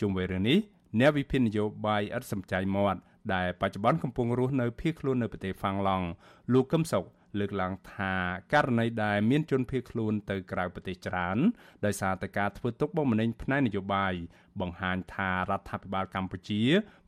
[0.00, 0.58] ជុំវិញរឿងនេះ
[1.00, 3.00] អ្នកវិភាគនយោបាយឥតសំចៃមាត់
[3.34, 6.06] ដែលបច្ចុប្បន្នកំពុងរស់នៅភៀសខ្លួននៅប្រទេសហ្វាំងឡង់
[6.52, 7.04] លោកកឹមសុខ
[7.38, 8.12] លើកឡើងថា
[8.52, 11.38] ករណីដែលមានជនភៀសខ្លួនទៅក្រៅប្រទេសច្រើន
[11.84, 14.14] ដោយសារតែការធ្វើទុកបុកម្នេញផ្នែកនយោបាយ
[14.60, 16.62] បង្ហាញថារដ្ឋាភិបាលកម្ពុជា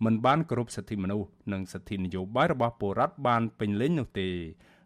[0.05, 4.31] មិនបានគោរពសិទ្ធិមនុស្សនិងសិទ្ធិនយោបាយរបស់ពលរដ្ឋបានពេញលេញនោះទេ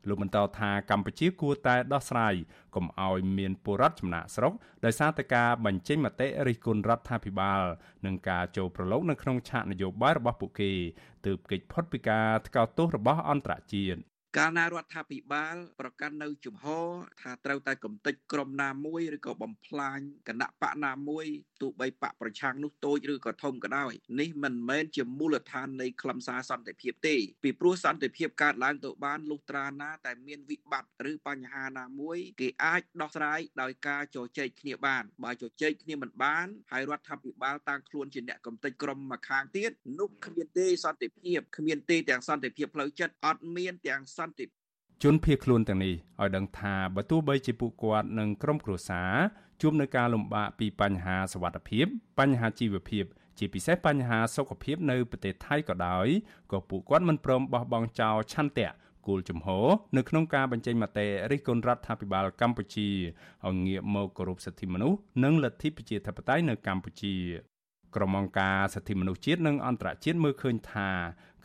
[0.08, 2.34] លោកបន្តថាកម្ពុជាគួរតែដោះស្រាយ
[2.74, 4.52] កុំឲ្យមានពលរដ្ឋចំណាក់ស្រុក
[4.84, 7.62] ដោយសារតែការបញ្ចេញមតិរិះគន់រដ្ឋាភិបាល
[8.06, 10.72] និងការចូលប្រឡូកនៅក្នុងឆាកនយោបាយរបស់ពួកគេ
[11.26, 14.00] ទើបគេចផុតពីការថ្កោលទោសរបស់អន្តរជាតិ
[14.38, 16.88] កាលណារដ្ឋាភិបាល ប្រកាន់នៅជំហរ
[17.20, 21.26] ថាត្រូវតែកំទេចក្រុមណាមួយឬក៏បំផ្លាញគណៈបកណាមួយ
[21.62, 44.27] ទោះបីបកប្រឆាំងនោះតូចឬក៏ធំក៏ដោយនេះមិនមែនជាមូលដ្ឋាននៃខ្លឹមសារសន្តិភាពទេពីព្រោះសន្តិភាពកើតឡើងទៅបានលុះត្រាណាតែមានវិបត្តិឬបញ្ហាណាមួយគេអាចដោះស្រាយដោយការជជែកគ្នាបានបើជជែកគ្នាមិនបានហើយរដ្ឋាភិបាលតាំងខ្លួនជាអ្នកកំទេចក្រុមមកខាងទៀតនោះគ្មានទេសន្តិភាពគ្មានទេទាំងសន្តិភាពផ្លូវចិត្តអត់មានទាំងសន្តិ
[45.02, 49.12] ជនភៀសខ្លួនទាំងនេះឲ្យដឹងថាបើទោះបីជាពួកគាត់និងក្រុមគ្រួសារ
[49.60, 51.86] ជួបនឹងការលំបាកពីបញ្ហាសវត្ថភាព
[52.18, 53.04] បញ្ហាជីវភាព
[53.38, 56.06] ជាពិសេសបញ្ហាសុខភាពនៅប្រទេសថៃក៏ដោយ
[56.52, 58.70] ក៏ពួកគាត់មិនព្រមបោះបង់ចោលឆន្ទៈ
[59.06, 59.66] គោលជំហរ
[59.96, 62.88] នៅក្នុងការបញ្ចេញមតិរិះគន់រដ្ឋាភិបាលកម្ពុជា
[63.46, 67.14] ឲ្យងាកមកគោរពសិទ្ធិមនុស្សនិងលទ្ធិប្រជាធិបតេយ្យនៅកម្ពុជា
[67.94, 70.90] ក្រុមអង្គការសិទ្ធិមនុស្សជាតិនិងអន្តរជាតិមើលឃើញថា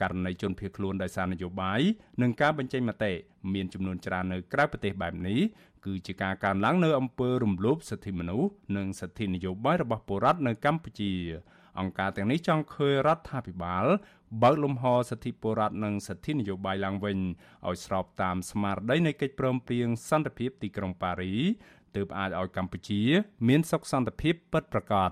[0.01, 1.81] ករណីជនភៀសខ្លួនដោយសារនយោបាយ
[2.21, 3.13] និងការបញ្ចេញមតិ
[3.53, 5.39] មានចំនួនច្រើននៅក្រៅប្រទេសបែបនេះ
[5.85, 11.13] គឺជាការកើនឡើងនៅអំពើរំលោភសិទ្ធិមនុស្សនិងសិទ្ធិនយោបាយរបស់ពលរដ្ឋនៅកម្ពុជា
[11.79, 13.85] អង្គការទាំងនេះចង់ឃើញរដ្ឋាភិបាល
[14.43, 17.17] បើកលំហសិទ្ធិពលរដ្ឋនិងសិទ្ធិនយោបាយឡើងវិញ
[17.67, 21.33] ឲ្យស្របតាមស្មារតីនៃកិច្ចព្រមព្រៀងសន្តិភាពទីក្រុងប៉ារី
[21.95, 23.01] ទើបអាចឲ្យកម្ពុជា
[23.47, 25.11] មានសុខសន្តិភាពពិតប្រាកដ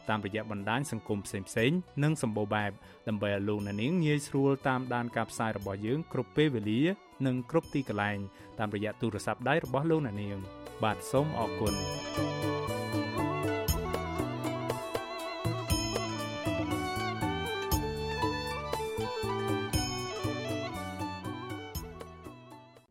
[0.11, 2.71] តាមរយៈបណ្ដាញសង្គមផ្សេងៗនិងសម្បូរបែប
[3.07, 6.81] ដើម្បីឲ្យលោកអ្នកនាងងាយស្រួលតាមដានការផ្សាយរបស់យើងគ្រប់ពេលវេលា
[7.25, 8.17] និងគ្រប់ទីកន្លែង
[8.59, 10.37] តាមរយៈទូរស័ព្ទដៃរបស់លោកអ្នកនាង
[10.83, 11.73] បាទសូមអរគុណ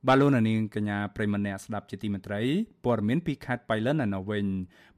[0.09, 2.43] បាឡូណានីងកញ្ញាប្រិមម្នាក់ស្ដាប់ជាទីមេត្រី
[2.85, 4.47] ព័ត៌មានពីខេត្តបៃលិននៅវិញ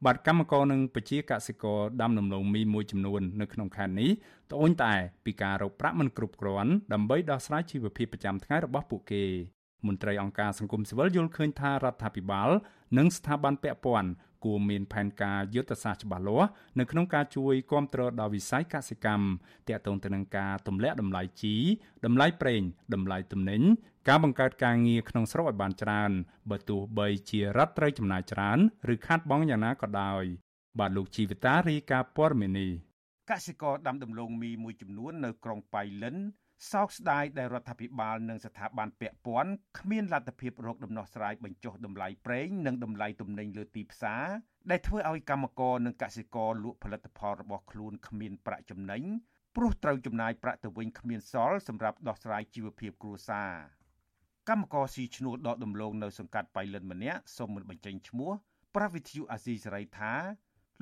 [0.04, 4.10] បាទកម្មករនិងប្រជាកសិករដាំដំឡូងមីមួយចំនួននៅក្នុងខេត្តនេះ
[4.50, 9.24] ត្អូញត្អែពីការរកប្រាក់មិនគ្រប់គ្រាន់ដើម្បីដោះស្រាយជីវភាពប្រចាំថ្ងៃរបស់ពួកគេ
[9.86, 12.50] មន្ត្រីអង្គការសង្គមស៊ីវិលយល់ឃើញថារដ្ឋាភិបាល
[12.98, 14.10] និងស្ថាប័នពាក់ព័ន្ធ
[14.44, 16.48] គួរមានផែនការយុទ្ធសាស្ត្រច្បាស់លាស់
[16.78, 19.26] នៅក្នុងការជួយគ្រប់គ្រងដល់វិស័យកសិកម្ម
[19.68, 21.54] ទាក់ទងទៅនឹងការទម្លាក់តម្លៃជី
[22.06, 22.62] តម្លៃប្រេង
[22.94, 23.62] តម្លៃទំនិញ
[24.08, 26.12] ការបង្កើតការងារក្នុងស្រុកឲ្យបានច្រើន
[26.50, 28.58] បើទោះបីជារដ្ឋត្រូវចំណាយច្រើន
[28.92, 30.24] ឬខាតបង់យ៉ាងណាក៏ដោយ
[30.78, 32.68] បាទលោកជីវិតារីកាព័រមេនី
[33.30, 36.16] កសិករដាំដំឡូងមីមួយចំនួននៅក្រុងប៉ៃលិន
[36.72, 44.24] សោកស្ដាយដែលរដ្ឋាភិបាលនិងស្ថាប័នពាក់ព័ន្ធគ្មានលទ្ធភាពរកដំណោះស្រាយបញ្ចុះតម្លៃប្រេងនិងតម្លៃទំនិញលើទីផ្សារ
[44.70, 49.02] ដែលធ្វើឲ្យកម្មករនិងកសិករលក់ផលិតផលរបស់ខ្លួនគ្មានប្រាក់ចំណេញ
[49.56, 53.52] ព្រោះត្រូវចំណាយប្រាក់ទៅវិញគ្មានសល់សម្រាប់ដោះស្រាយជីវភាពគ្រួសារ
[54.50, 58.30] កម្មករស៊ីឈ្នួលដកដំឡូងនៅសង្កាត់បៃលិនម្នាក់សូមមិនបញ្ចេញឈ្មោះ
[58.76, 60.12] ប្រវិទ្យុអាស៊ីសេរីថា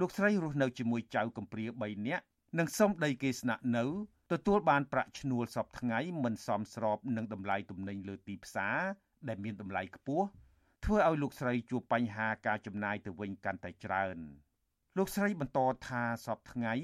[0.00, 2.24] លោកស្រីរស់នៅជាមួយចៅកំព្រា3នាក់
[2.58, 3.84] និងសូមដីគេស្នាក់នៅ
[4.32, 8.78] ទទួលបានប្រាក់ឈ្នួលសពថ្ងៃមិនសមស្របនឹងតម្លៃទំនិញលើទីផ្សារ
[9.28, 10.26] ដែលមានតម្លៃខ្ពស់
[10.84, 14.18] ធ្វើឲ្យលោកស្រីជួបបញ្ហាការចំណាយទៅវិញកាន់តែច្រើន
[14.98, 15.58] លោកស្រីបន្ត
[15.88, 16.74] ថាសពថ្ងៃ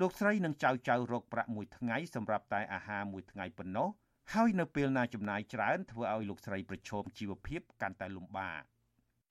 [0.00, 3.88] លោកស្រីនិងចៅចៅរកប្រាក់មួយថ្ងៃសម្រាប់តែអាហារមួយថ្ងៃប៉ុណ្ណោះ
[4.34, 8.62] ហើយនៅពេលណាចំណាយច្រើនធ្វើឲ្យលោកស្រីប្រឈមជីវភាពកាន់តែលំបាក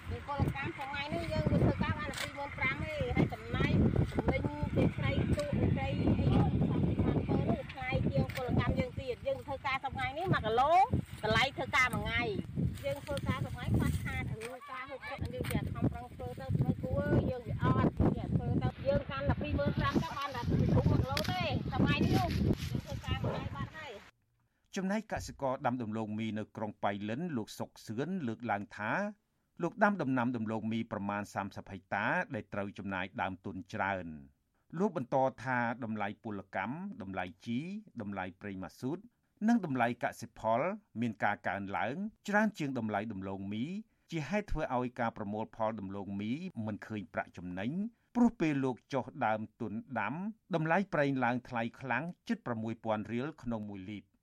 [0.09, 3.71] ពីពលកម្មថ្ងៃនេះយើងទៅធ្វើការបាន2500ទេហើយចំណាយ
[4.13, 4.41] ចំណេញ
[4.75, 6.25] ពីត្រីទូកត្រីអី
[9.67, 10.85] ការសប្ងៃនេះ1គីឡូត
[11.29, 12.21] ម្លៃធ្វើការមួយថ្ងៃ
[12.85, 22.29] យើងធ្វើការសប្ងៃខ្វះខាតរឿងការហូបចុកយើងជាខំប្រឹងធ្វើទៅធ្វើគួរយើងវាអត់យើងធ្វើទៅយើងកាន់តែ25000ទៅបានតែធុង1គីឡូទេសប្ងៃនេះយើង
[22.83, 23.91] ធ្វើការមួយថ្ងៃបាត់ហើយ
[24.79, 28.91] ចំណែកកសិករដាំដំឡូងមីនៅក្រុងប៉ៃលិនលោកសុកសឿនលើកឡើងថា
[29.61, 32.05] លោកដាំដំណាំដំឡូងមីប្រមាណ30ហិកតា
[32.35, 34.07] ដែលត្រូវចំណាយដើមទុនច្រើន
[34.79, 37.59] លោកបន្តថាតម្លៃពលកម្មតម្លៃជី
[38.01, 38.97] តម្លៃប្រេងម៉ាស៊ូត
[39.47, 40.61] និងតម្លៃកសិផល
[41.01, 41.95] មានការកើនឡើង
[42.27, 43.63] ច្រើនជាងតម្លៃដំឡូងមី
[44.11, 46.31] ជាហេតុធ្វើឲ្យការប្រមូលផលដំឡូងមី
[46.65, 47.71] មិនឃើញប្រាក់ចំណេញ
[48.15, 50.15] ព្រោះពេលលោកចុះដើមទុនដាំ
[50.55, 52.37] តម្លៃប្រេងឡើងថ្លៃខ្លាំងជិត
[52.75, 54.14] 6000រៀលក្នុង1លីត្រ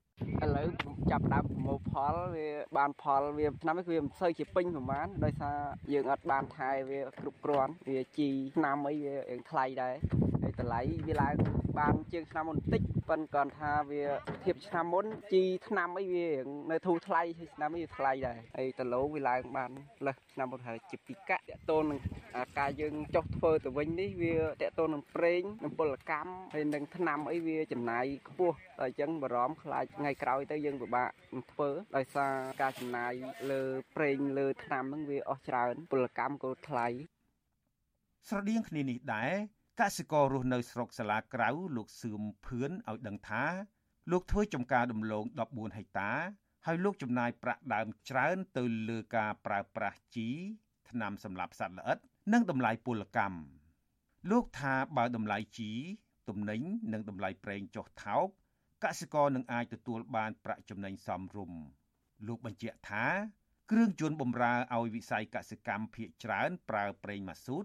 [0.43, 0.69] ឥឡូវ
[1.11, 5.57] ចាប់ដើមប្រមូលផលវាបានផលវាឆ្នាំនេះវាមិនសូវជាពេញប្រហែលដោយសារ
[5.93, 9.95] យើងអត់បានថែវាគ្រប់គ្រាន់វាជីឆ្នាំអីវារៀងថ្លៃដែរ
[10.43, 11.34] ហើយតម្លៃវាឡើង
[11.78, 14.03] បានជាងឆ្នាំមុនបន្តិចប៉ុន្តែគាត់ថាវា
[14.45, 16.28] ធៀបឆ្នាំមុនជីឆ្នាំអីវា
[16.70, 19.70] នៅធូរថ្លៃហើយឆ្នាំនេះវាថ្លៃដែរហើយដឡូវាឡើងបាន
[20.07, 22.01] លើសឆ្នាំមុនហើយជាពីកាក់តតូននឹង
[22.59, 31.11] ការយើងចុះធ្វើទៅវិញនេះវាតតូននឹងប្រេងនឹងពលកម្មហើយនឹងឆ្នាំអីវាចំណាយខ្ពស់តែអញ្ចឹងបារម្ភខ្លាចថ្ងៃក្រោយទៅយើងពិបាក
[31.53, 32.32] ធ្វើដោយសារ
[32.62, 33.12] ការចំណាយ
[33.51, 33.62] លើ
[33.97, 36.88] ប្រេងលើឆ្នាំហ្នឹងវាអស់ច្រើនពលកម្មក៏ថ្លៃ
[38.28, 39.34] ស្រដៀងគ្នានេះដែរ
[39.81, 43.45] កសិកររស់នៅស្រុកសាឡាក្រៅលោកសឿមភឿនឲ្យដឹងថា
[44.11, 46.11] លោកធ្វើចំការដំឡូង14ហិកតា
[46.66, 50.29] ហើយលោកចំណាយប្រាក់ដើមច្រើន ទៅលើការប្រើប្រាស់ជី
[50.91, 51.99] ថ្នាំសម្លាប់សត្វល្អិត
[52.33, 53.39] និងតម្លៃពលកម្ម
[54.31, 55.70] លោកថាបើតម្លៃជី
[56.29, 56.61] ទំនិញ
[56.93, 58.27] និងតម្លៃប្រេងចុះថោក
[58.85, 61.61] កសិករនឹងអាចទទួលបានប្រាក់ចំណេញសមរម្យ
[62.27, 63.07] លោកបញ្ជាក់ថា
[63.70, 67.64] គ្រឿងជន់បំរើឲ្យវិស័យកសិកម្មភ ieck ច្រើនប្រើប្រេងម៉ាស៊ូត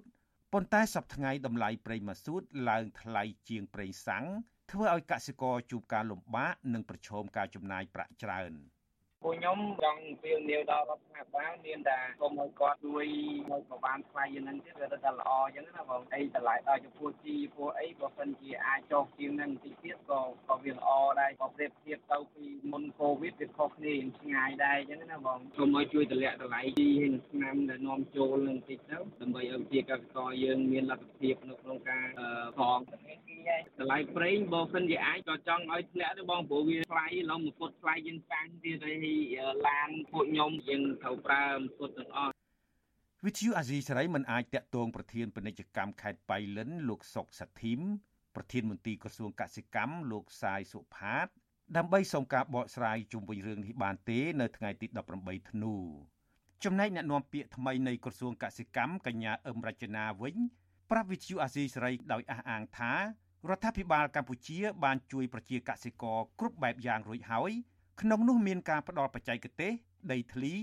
[0.53, 4.25] ប៉ុន្តែសប្តាហ៍តម្លៃប្រេងម៉ាស៊ូតឡើងថ្លៃជាងប្រេងសាំង
[4.71, 8.53] ធ្វើឲ្យកសិករជួបការលំបាកនិងប្រឈមការចំណាយប្រាក់ច្រើន។
[9.23, 13.05] ពួកខ្ញុំចង់ពៀវនាវដល់រដ្ឋាភិបាលមានតែគុំឲ្យគាត់ជួយ
[13.49, 20.89] ឲ្យក៏បានថ្លៃយ៉ាងហ្នឹងទៀតវាទៅល្អអញ្ចឹងណាបងអីតម្លៃដល់ចំពោះជីពួកអីបើមិនជាអាចចុះជាងហ្នឹងបន្តិចទៀតក៏ក៏វាល្អ
[21.19, 32.05] ដែរក៏ប្រៀបធៀបទៅពីមុនកូវីដវាខុសគ្នាឆ្ងាយដែរអញ្ចឹងណាបងគុំឲ្យជួយតម្លាក់តម្លៃជីហើយនឹងឆ្នាំដែលនាំចូលនឹងបន្តិចទៅដើម្បីឲ្យជាកសិករយើងមានលទ្ធភាពនៅក្នុងការ
[32.59, 32.77] ផង
[33.79, 39.06] តម្លៃប្រេងបើមិនជាអាចក៏ចង់ឲ្យធ្លាក់ទៅបងព្រោះវាថ្លៃឡងមួយពុតថ្លៃជាងសាំងទៀតហើយ
[39.67, 42.33] ឡានពួកខ្ញុំយើងត្រូវប្រើមួយពុតទាំងអស់
[43.25, 47.79] វិទ្យុអាស៊ីសេរីមិនអាចតាក់ទងប្រធានពាណិជ្ជកម្មខេត្តបៃលិន លោកសុកសាធិម
[48.35, 51.27] ប្រធានមន្ត្រីក្រសួងកសិកម្មលោកសាយសុផាត
[51.77, 54.87] ដើម្បីសូមការបកស្រាយជុំវិញរឿងនេះបានទេ នៅថ្ងៃទី
[55.19, 55.75] 18ធ្នូ
[56.63, 60.35] ចំណែកអ្នកនាំពាក្យថ្មីនៃក្រសួងកសិកម្មកញ្ញាអឹមរចនាវិញ
[60.91, 62.93] ប្រាប់វិទ្យុអាស៊ីសេរីដោយអះអាងថា
[63.49, 67.51] រដ្ឋាភិបាលកម្ពុជាបានជួយប្រជាកសិករគ្រប់បែបយ៉ាងរួចហើយ
[68.01, 69.71] ក្នុងនោះមានការផ្ដល់បច្ចេកទេស
[70.11, 70.53] ដីធ្លី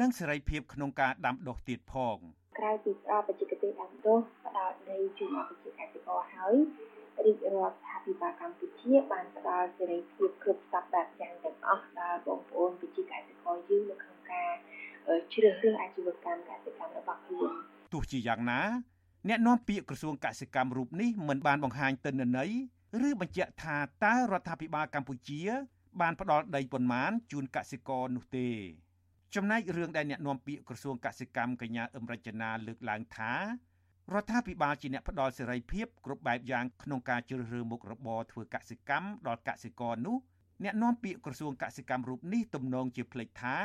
[0.00, 2.16] និងសេរីភាពក្នុងការដាំដុះទៀតផង
[2.58, 6.56] ក្រៅពីផ្ដល់បច្ចេកទេសដាំដុះផ្ដល់ដីជូនអបជាកសិករហើយ
[7.24, 14.52] រាជរដ្ឋាភិបាលកម្ពុជាបានផ្ដល់សេរីភាពគ្រប់សពបែបយ៉ាងទាំងអស់ដល់បងប្អូនប្រជាកសិករយើងនៅក្នុងការ
[15.32, 17.50] ជ្រើសរើសអាជីវកម្មកសិកម្មរបស់ខ្លួន
[17.92, 18.60] ទោះជាយ៉ាងណា
[19.28, 22.50] អ្នកនាំពាក្យក្រសួងកសិកម្មរូបនេះមិនបានបង្ហាញទិន្នន័យ
[23.08, 25.40] ឬបញ្ជាក់ថាតើរដ្ឋាភិបាលកម្ពុជា
[26.00, 28.48] បានផ្ដល់ដីប៉ុន្មានជូនកសិករនោះទេ
[29.34, 33.32] ចំណែករឿងដែលអ្នកនាំពាក្យក្រសួងកសិកម្មកញ្ញាអឹមរចនាលើកឡើងថា
[34.14, 40.16] រដ្ឋាភិបាលជាអ្នកផ្ដល់សេរីភាពគ្រប់បែបយ៉ាងក្នុងការជ្រើសរើសមុខរបរធ្វើកសិកម្មដល់កសិករនោះ
[40.64, 43.56] អ្នកនាំពាក្យក្រសួងកសិកម្មរូបនេះទំនងជាភ្លេចថា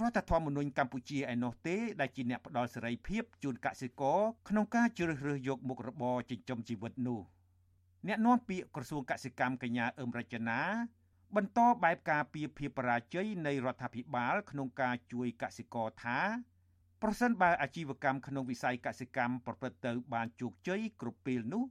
[0.00, 7.20] រដ្ឋធម្មនុញ្ញកម្ពុជាឯណោះទេដែលជាអ្នកផ្ដល់សេរីភាពជូនកសិករក្នុងការជ្រើសរើសយកមុខរបរចិញ្ចឹមជីវិតនោះ
[8.08, 10.60] អ្នកនាំពាក្យក្រសួងកសិកម្មកញ្ញាអឹមរចនា
[11.34, 16.20] បន្តបែបការពីភាពបរាជ័យនៃរដ្ឋាភិបាល ក្នុងការជួយកសិករថា
[17.02, 21.64] ប្រសិនបើអាជីវកម្មក្នុងវិស័យកសិកម្មប្រព្រឹត្តទៅបានជោគជ័យគ្រប់ពេលនោះ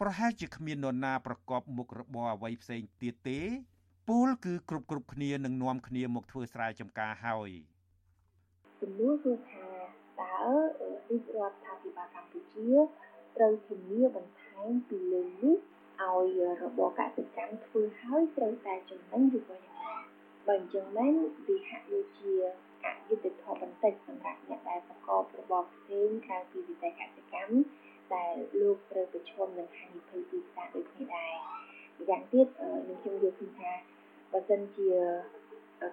[0.00, 3.40] ប្រហែលជាគ្មាននរណាប្រកបមុខរបរអ្វីផ្សេងទៀតទេ
[4.08, 7.50] ពូលគឺគ្រប់គ្រប់គ្នានឹងនាំគ្នាមកធ្វើស្រែចម្ការហើយ
[8.80, 9.68] ជំនួសគឺថា
[10.20, 10.36] តើ
[11.10, 12.70] រាជរដ្ឋាភិបាលកម្ពុជា
[13.36, 15.56] ត្រូវធានាបន្ថែមពីលើនេះ
[16.00, 19.94] ឲ្យរបបកសិកម្មធ្វើហើយត្រូវតែចំណេញឬក៏យ៉ាងណា
[20.46, 21.14] បើអញ្ចឹងមែន
[21.46, 22.32] វាហាក់ដូចជា
[22.84, 27.54] អយុត្តិធម៌បន្តិចសម្រាប់អ្នកដែលប្រកបរបរផ្សេងក្រៅពីវិស័យកសិកម្ម
[28.14, 31.34] ដែលលោកត្រូវប្រឈមនឹងហានិភ័យទីផ្សារដូចគ្នាដែរ
[32.08, 33.72] យ៉ាងទៀតខ្ញុំខ្ញុំយល់ឃើញថា
[34.32, 34.88] បើសិនជា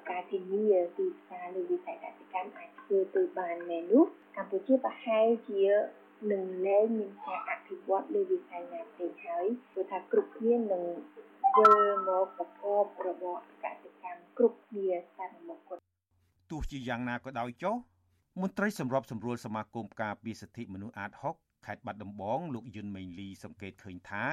[0.09, 0.65] ការធានា
[0.97, 4.03] ទីផ្សារលើវិស័យកសិកម្មអាចធ្វើទៅបានមែននោះ
[4.35, 5.61] កម្ពុជាប្រហែលជា
[6.31, 10.83] នឹងលែងមានការអភិវឌ្ឍលើវិស័យណាផ្សេងហើយព្រោះថាគ្រប់គ្នានឹង
[11.57, 15.81] វិលមកប្រកបរបរកសិកម្មគ្រប់គ្នាតាមមុខគត់
[16.51, 17.75] ទោះជាយ៉ាងណាក៏ដោយចុះ
[18.41, 24.25] មន្ត្រីសម្របសម្រួលសមាគមការពារសិទ្ធិមនុស្សអាត6ខេត្តបាត់ដំបងលោកយុនមេងលីសង្កេតឃើញថា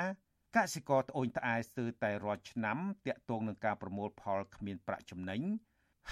[0.56, 5.40] កសិករត្អូញត្អែស្ទើរតែរាល់ឆ្នាំតាក់ទងនឹងការប្រមូលផលគ្មានប្រាក់ចំណេញ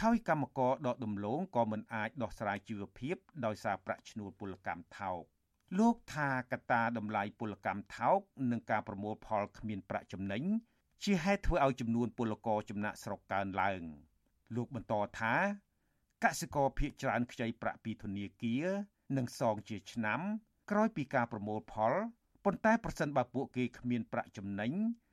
[0.01, 3.17] ហើយកម្មករដកដំឡូងក៏មិនអាចដោះស្រាយជីវភាព
[3.47, 5.23] ដោយសារប្រាក់ឈ្នួលពលកម្មថោក
[5.79, 8.19] លោកថាកត្តាតម្លៃពលកម្មថោក
[8.51, 10.43] និងការប្រមូលផលគ្មានប្រាក់ចំណេញ
[11.05, 13.83] ជាហេតុធ្វើឲ្យចំនួនពលករចំណាក់ស្រុកកើនឡើង
[14.57, 15.35] លោកបន្តថា
[16.25, 18.67] កសិករភៀកច្រើនខ្ចីប្រាក់ពីធនាគារ
[19.17, 20.21] និងសងជាឆ្នាំ
[20.71, 21.93] ក្រោយពីការប្រមូលផល
[22.45, 24.73] ប៉ុន្តែប្រសិនបើពួកគេគ្មានប្រាក់ចំណេញ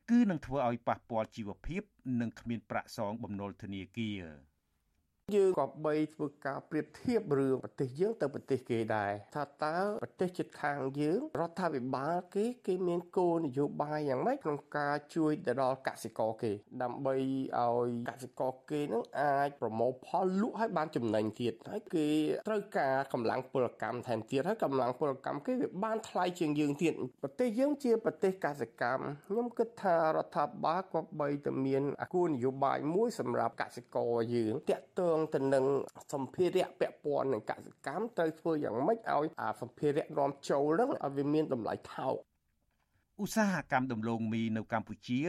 [0.10, 1.82] គឺនឹងធ្វើឲ្យប៉ះពាល់ជីវភាព
[2.22, 4.24] និងគ្មានប្រាក់សងបំណុលធនាគារ។
[5.36, 16.51] យើងក៏បីធ្វើការប្រៀបធៀបរឿងប្រទេសយើងទៅប្រទេសគេដែរថាតើប្រទេសជិតខាងយើងរដ្ឋាភិបាលគេគេមានគោលនយោបាយយ៉ាងម៉េចក្នុងការជួយទៅដល់កសិករគេ
[16.82, 22.07] ដើម្បីឲ្យកសិករគេនឹងអាចប្រមូលផលលក់ឲ្យបានចំណេញទៀតហើយគេ
[22.47, 35.65] ត្រូវការកម្លាំងពលកម្មថែមទៀតហើយកម្លាំងពលកម្មគេវាបានថ្លៃជាងយើងទៀតប្រទេសយើងជាប្រទេសកសិកម្មខ្ញុំគិតថារដ្ឋាភិបាលក៏បីតែមានគោលនយោបាយមួយសម្រាប់កសិករយើងតាក់ទងងទៅនឹង
[36.13, 42.15] សម្ភារៈពាក់ព័ន្ធនឹងកសិកម្មត្រូវធ្វើយ៉ាងម៉េចឲ្យអាសម្ភារៈនាំចូលហ្នឹងឲ្យវាមានតម្លៃថោក
[43.24, 45.22] ឧស្សាហកម្មដំឡូងមីនៅកម្ពុជា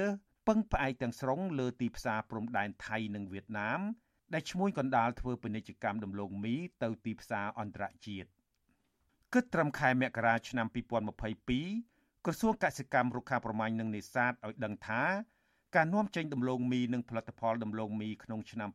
[0.48, 3.80] ពឹងផ្អែកទាំងស្រុងលើទីផ្សារព្រំដែនថៃនិងវៀតណាម
[4.34, 8.28] ដែលឈ្មួញកណ្ដាលធ្វើពាណិជ្ជកម្មដំឡូងមីទៅទីផ្សារអន្តរជាតិ
[9.34, 10.66] គិតត្រឹមខែមករាឆ្នាំ
[11.44, 15.02] 2022ក្រសួងកសិកម្មរុក្ខាប្រមាញ់និងនេសាទឲ្យដឹងថា
[15.76, 18.70] ការនាំចេញដំឡូងមីនិងផលិតផលដំឡូងមីក្នុងឆ្នាំ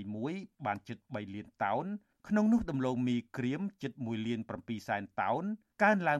[0.00, 1.84] 2021បានជិត3លានតោន
[2.28, 5.44] ក្នុងនោះដំឡូងមីក្រៀមជិត1លាន7សែនតោន
[5.82, 6.18] កើនឡើង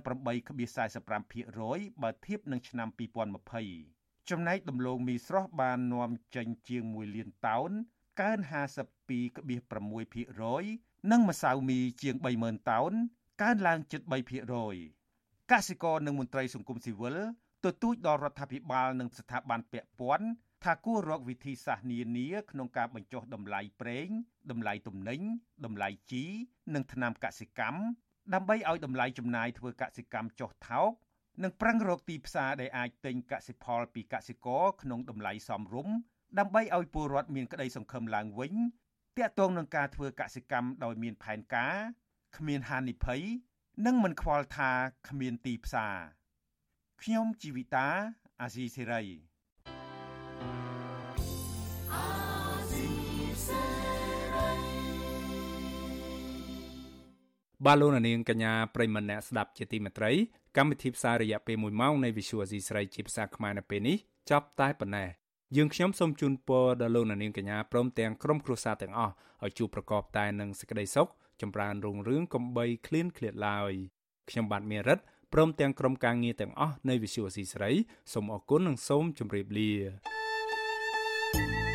[0.64, 2.88] 8.45%បើធៀបនឹងឆ្នាំ
[3.54, 7.70] 2020ចំណែកដំឡូងមីស្រស់បាននាំចេញជាង1លានតោន
[8.20, 12.92] កើន52.6%និងម្សៅមីជាង30000តោន
[13.42, 14.00] កើនឡើងជិត
[14.76, 17.16] 3%កសិករនិងមន្ត្រីសង្គមស៊ីវិល
[17.64, 20.28] ទទូចដល់រដ្ឋាភិបាលនិងស្ថាប័នពាក់ព័ន្ធ
[20.64, 24.08] ថាគួររកវិធីសាស្ត្រនានាក្នុងការបញ្ចុះតម្លៃប្រេង
[24.50, 25.20] តម្លៃទំនិញ
[25.64, 26.24] តម្លៃជី
[26.74, 27.80] និងថ្នាំកសិកម្ម
[28.34, 30.90] ដើម្បីឲ្យតម្លៃចំណាយធ្វើកសិកម្មចុះថោក
[31.42, 35.94] និងប្រឹងរកទីផ្សារដែលអាចទិញកសិផលពីកសិករក្នុងតម្លៃសមរម្យ
[36.38, 38.54] ដើម្បីឲ្យពលរដ្ឋមានក្តីសង្ឃឹមឡើងវិញ
[39.18, 41.76] តាក់ទងនឹងការធ្វើកសិកម្មដោយមានផែនការ
[42.36, 43.22] គ្មានហានិភ័យ
[43.86, 44.70] និងមិនខ្វល់ថា
[45.08, 45.96] គ្មានទីផ្សារ
[47.02, 47.88] ខ្ញុំជីវិតា
[48.42, 49.02] អាស៊ីសេរី
[57.64, 60.12] បាទលោកនាងកញ្ញាប្រិមម្នាក់ស្ដាប់ជាទីមេត្រី
[60.56, 63.96] កម្មវិធីផ្សាយរយៈពេល1ម៉ោងនៃ Visual Asia ស្រីជាភាសាខ្មែរនៅពេលនេះ
[64.30, 65.08] ចប់តែប៉ុណ្ណេះ
[65.56, 71.08] យើងខ្ញុំសូមជូនពរដល់លោកអ្នកនាងកញ្ញាព្រមទាំងក្រុមគ្រួសារទាំងអស់ឲ្យជួបប្រកបតែនឹងសេចក្តីសុខ
[71.40, 73.72] ចម្រើនរុងរឿងកំបីគ្លៀនគ្លាតឡើយ
[74.30, 74.98] ខ្ញុំបាទមេរិត
[75.32, 77.70] ព្រមទាំងក្រុមការងារទាំងអស់នៃវិសុវអសីស្រី
[78.12, 79.72] សូមអរគុណនិងសូមជម្រាបលា
[81.34, 81.65] thank you